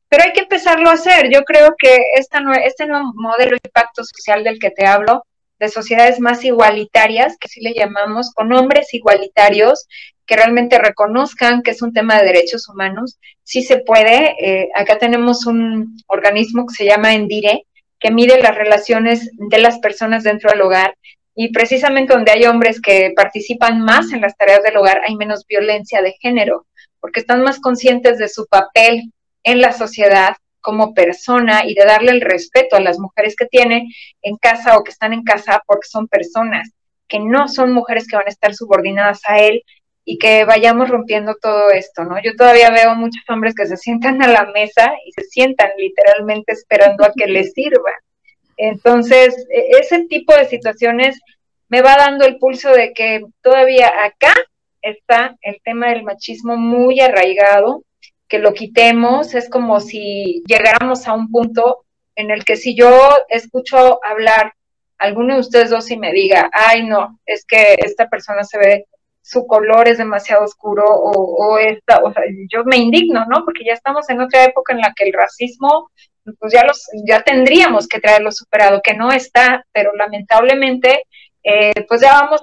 [0.08, 1.28] pero hay que empezarlo a hacer.
[1.32, 5.24] Yo creo que esta, este nuevo modelo de impacto social del que te hablo,
[5.58, 9.88] de sociedades más igualitarias, que sí le llamamos, con hombres igualitarios,
[10.26, 14.34] que realmente reconozcan que es un tema de derechos humanos, sí se puede.
[14.40, 17.66] Eh, acá tenemos un organismo que se llama Endire,
[17.98, 20.94] que mide las relaciones de las personas dentro del hogar
[21.34, 25.46] y precisamente donde hay hombres que participan más en las tareas del hogar hay menos
[25.46, 26.66] violencia de género,
[26.98, 29.12] porque están más conscientes de su papel
[29.44, 33.86] en la sociedad como persona y de darle el respeto a las mujeres que tiene
[34.22, 36.70] en casa o que están en casa porque son personas,
[37.06, 39.62] que no son mujeres que van a estar subordinadas a él
[40.08, 42.22] y que vayamos rompiendo todo esto, ¿no?
[42.22, 46.52] Yo todavía veo muchos hombres que se sientan a la mesa y se sientan literalmente
[46.52, 47.90] esperando a que les sirva.
[48.56, 51.20] Entonces, e, ese tipo de situaciones
[51.68, 54.32] me va dando el pulso de que todavía acá
[54.80, 57.82] está el tema del machismo muy arraigado,
[58.28, 61.84] que lo quitemos, es como si llegáramos a un punto
[62.14, 64.52] en el que si yo escucho hablar
[64.98, 68.86] alguno de ustedes dos y me diga, ay no, es que esta persona se ve
[69.26, 73.44] su color es demasiado oscuro o, esta, o sea, yo me indigno, ¿no?
[73.44, 75.90] Porque ya estamos en otra época en la que el racismo,
[76.38, 81.02] pues ya los, ya tendríamos que traerlo superado, que no está, pero lamentablemente,
[81.42, 82.40] eh, pues ya vamos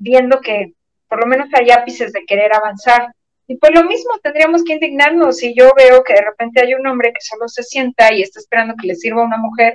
[0.00, 0.72] viendo que
[1.08, 3.12] por lo menos hay ápices de querer avanzar.
[3.46, 6.88] Y pues lo mismo, tendríamos que indignarnos si yo veo que de repente hay un
[6.88, 9.74] hombre que solo se sienta y está esperando que le sirva a una mujer,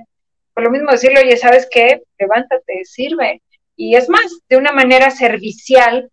[0.54, 2.02] pues lo mismo decirle, oye, ¿sabes qué?
[2.20, 3.42] Levántate, sirve.
[3.78, 6.12] Y es más, de una manera servicial,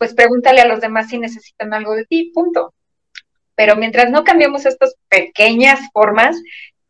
[0.00, 2.72] pues pregúntale a los demás si necesitan algo de ti, punto.
[3.54, 6.36] Pero mientras no cambiemos estas pequeñas formas,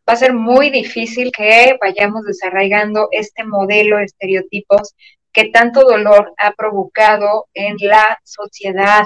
[0.08, 4.94] va a ser muy difícil que vayamos desarraigando este modelo de estereotipos
[5.32, 9.02] que tanto dolor ha provocado en la sociedad.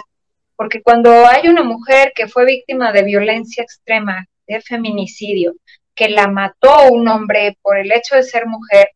[0.55, 5.55] Porque cuando hay una mujer que fue víctima de violencia extrema, de feminicidio,
[5.94, 8.90] que la mató un hombre por el hecho de ser mujer,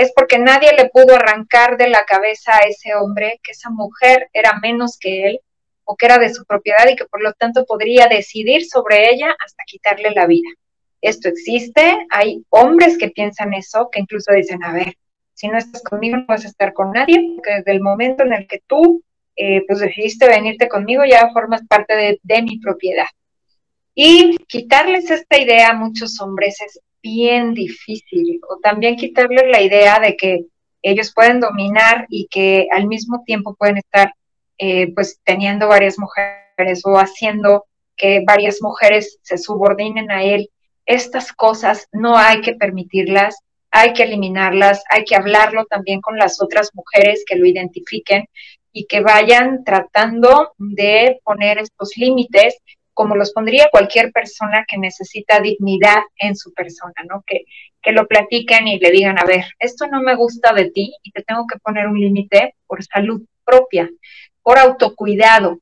[0.00, 4.30] es porque nadie le pudo arrancar de la cabeza a ese hombre que esa mujer
[4.32, 5.40] era menos que él
[5.84, 9.36] o que era de su propiedad y que por lo tanto podría decidir sobre ella
[9.44, 10.48] hasta quitarle la vida.
[11.02, 14.94] Esto existe, hay hombres que piensan eso, que incluso dicen, a ver,
[15.34, 18.32] si no estás conmigo no vas a estar con nadie, porque desde el momento en
[18.32, 19.02] el que tú
[19.36, 23.08] eh, pues decidiste venirte conmigo ya formas parte de, de mi propiedad.
[23.94, 28.40] Y quitarles esta idea a muchos hombres es bien difícil.
[28.48, 30.44] O también quitarles la idea de que
[30.82, 34.14] ellos pueden dominar y que al mismo tiempo pueden estar
[34.58, 40.50] eh, pues teniendo varias mujeres o haciendo que varias mujeres se subordinen a él.
[40.86, 43.36] Estas cosas no hay que permitirlas,
[43.70, 48.26] hay que eliminarlas, hay que hablarlo también con las otras mujeres que lo identifiquen
[48.72, 52.56] y que vayan tratando de poner estos límites
[53.00, 57.24] como los pondría cualquier persona que necesita dignidad en su persona, ¿no?
[57.26, 57.46] Que,
[57.80, 61.10] que lo platiquen y le digan, a ver, esto no me gusta de ti y
[61.10, 63.88] te tengo que poner un límite por salud propia,
[64.42, 65.60] por autocuidado.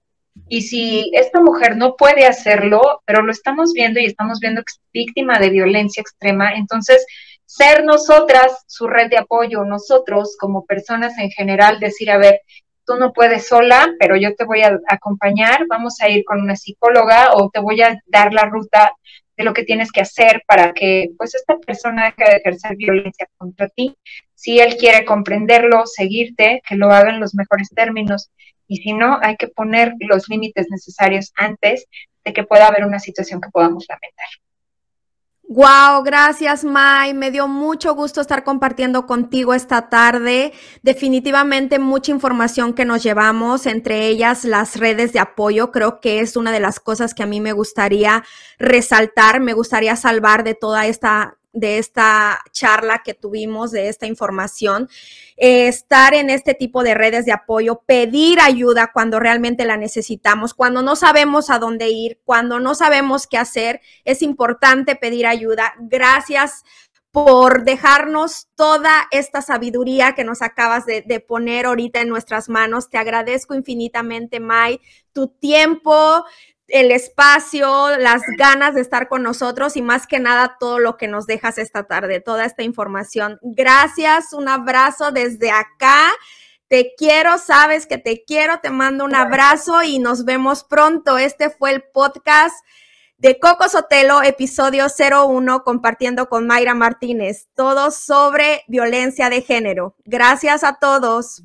[0.48, 4.62] Y si esta mujer no puede hacerlo, pero lo estamos viendo y estamos viendo
[4.92, 7.06] víctima de violencia extrema, entonces
[7.46, 12.40] ser nosotras su red de apoyo, nosotros como personas en general, decir, a ver,
[12.88, 16.56] tú no puedes sola, pero yo te voy a acompañar, vamos a ir con una
[16.56, 18.92] psicóloga o te voy a dar la ruta
[19.36, 23.28] de lo que tienes que hacer para que pues esta persona deje de ejercer violencia
[23.36, 23.94] contra ti.
[24.34, 28.30] Si él quiere comprenderlo, seguirte, que lo haga en los mejores términos
[28.66, 31.86] y si no, hay que poner los límites necesarios antes
[32.24, 34.47] de que pueda haber una situación que podamos lamentar.
[35.50, 37.14] Wow, gracias Mai.
[37.14, 40.52] Me dio mucho gusto estar compartiendo contigo esta tarde.
[40.82, 45.72] Definitivamente mucha información que nos llevamos, entre ellas las redes de apoyo.
[45.72, 48.24] Creo que es una de las cosas que a mí me gustaría
[48.58, 54.88] resaltar, me gustaría salvar de toda esta de esta charla que tuvimos, de esta información,
[55.36, 60.54] eh, estar en este tipo de redes de apoyo, pedir ayuda cuando realmente la necesitamos,
[60.54, 65.74] cuando no sabemos a dónde ir, cuando no sabemos qué hacer, es importante pedir ayuda.
[65.78, 66.64] Gracias
[67.10, 72.90] por dejarnos toda esta sabiduría que nos acabas de, de, poner ahorita en nuestras manos.
[72.90, 74.80] Te agradezco infinitamente, Mai,
[75.12, 76.24] tu tiempo,
[76.68, 81.08] el espacio, las ganas de estar con nosotros y más que nada todo lo que
[81.08, 83.38] nos dejas esta tarde, toda esta información.
[83.42, 86.10] Gracias, un abrazo desde acá.
[86.68, 91.16] Te quiero, sabes que te quiero, te mando un abrazo y nos vemos pronto.
[91.16, 92.54] Este fue el podcast
[93.16, 99.96] de Coco Sotelo, episodio 01, compartiendo con Mayra Martínez, todo sobre violencia de género.
[100.04, 101.42] Gracias a todos.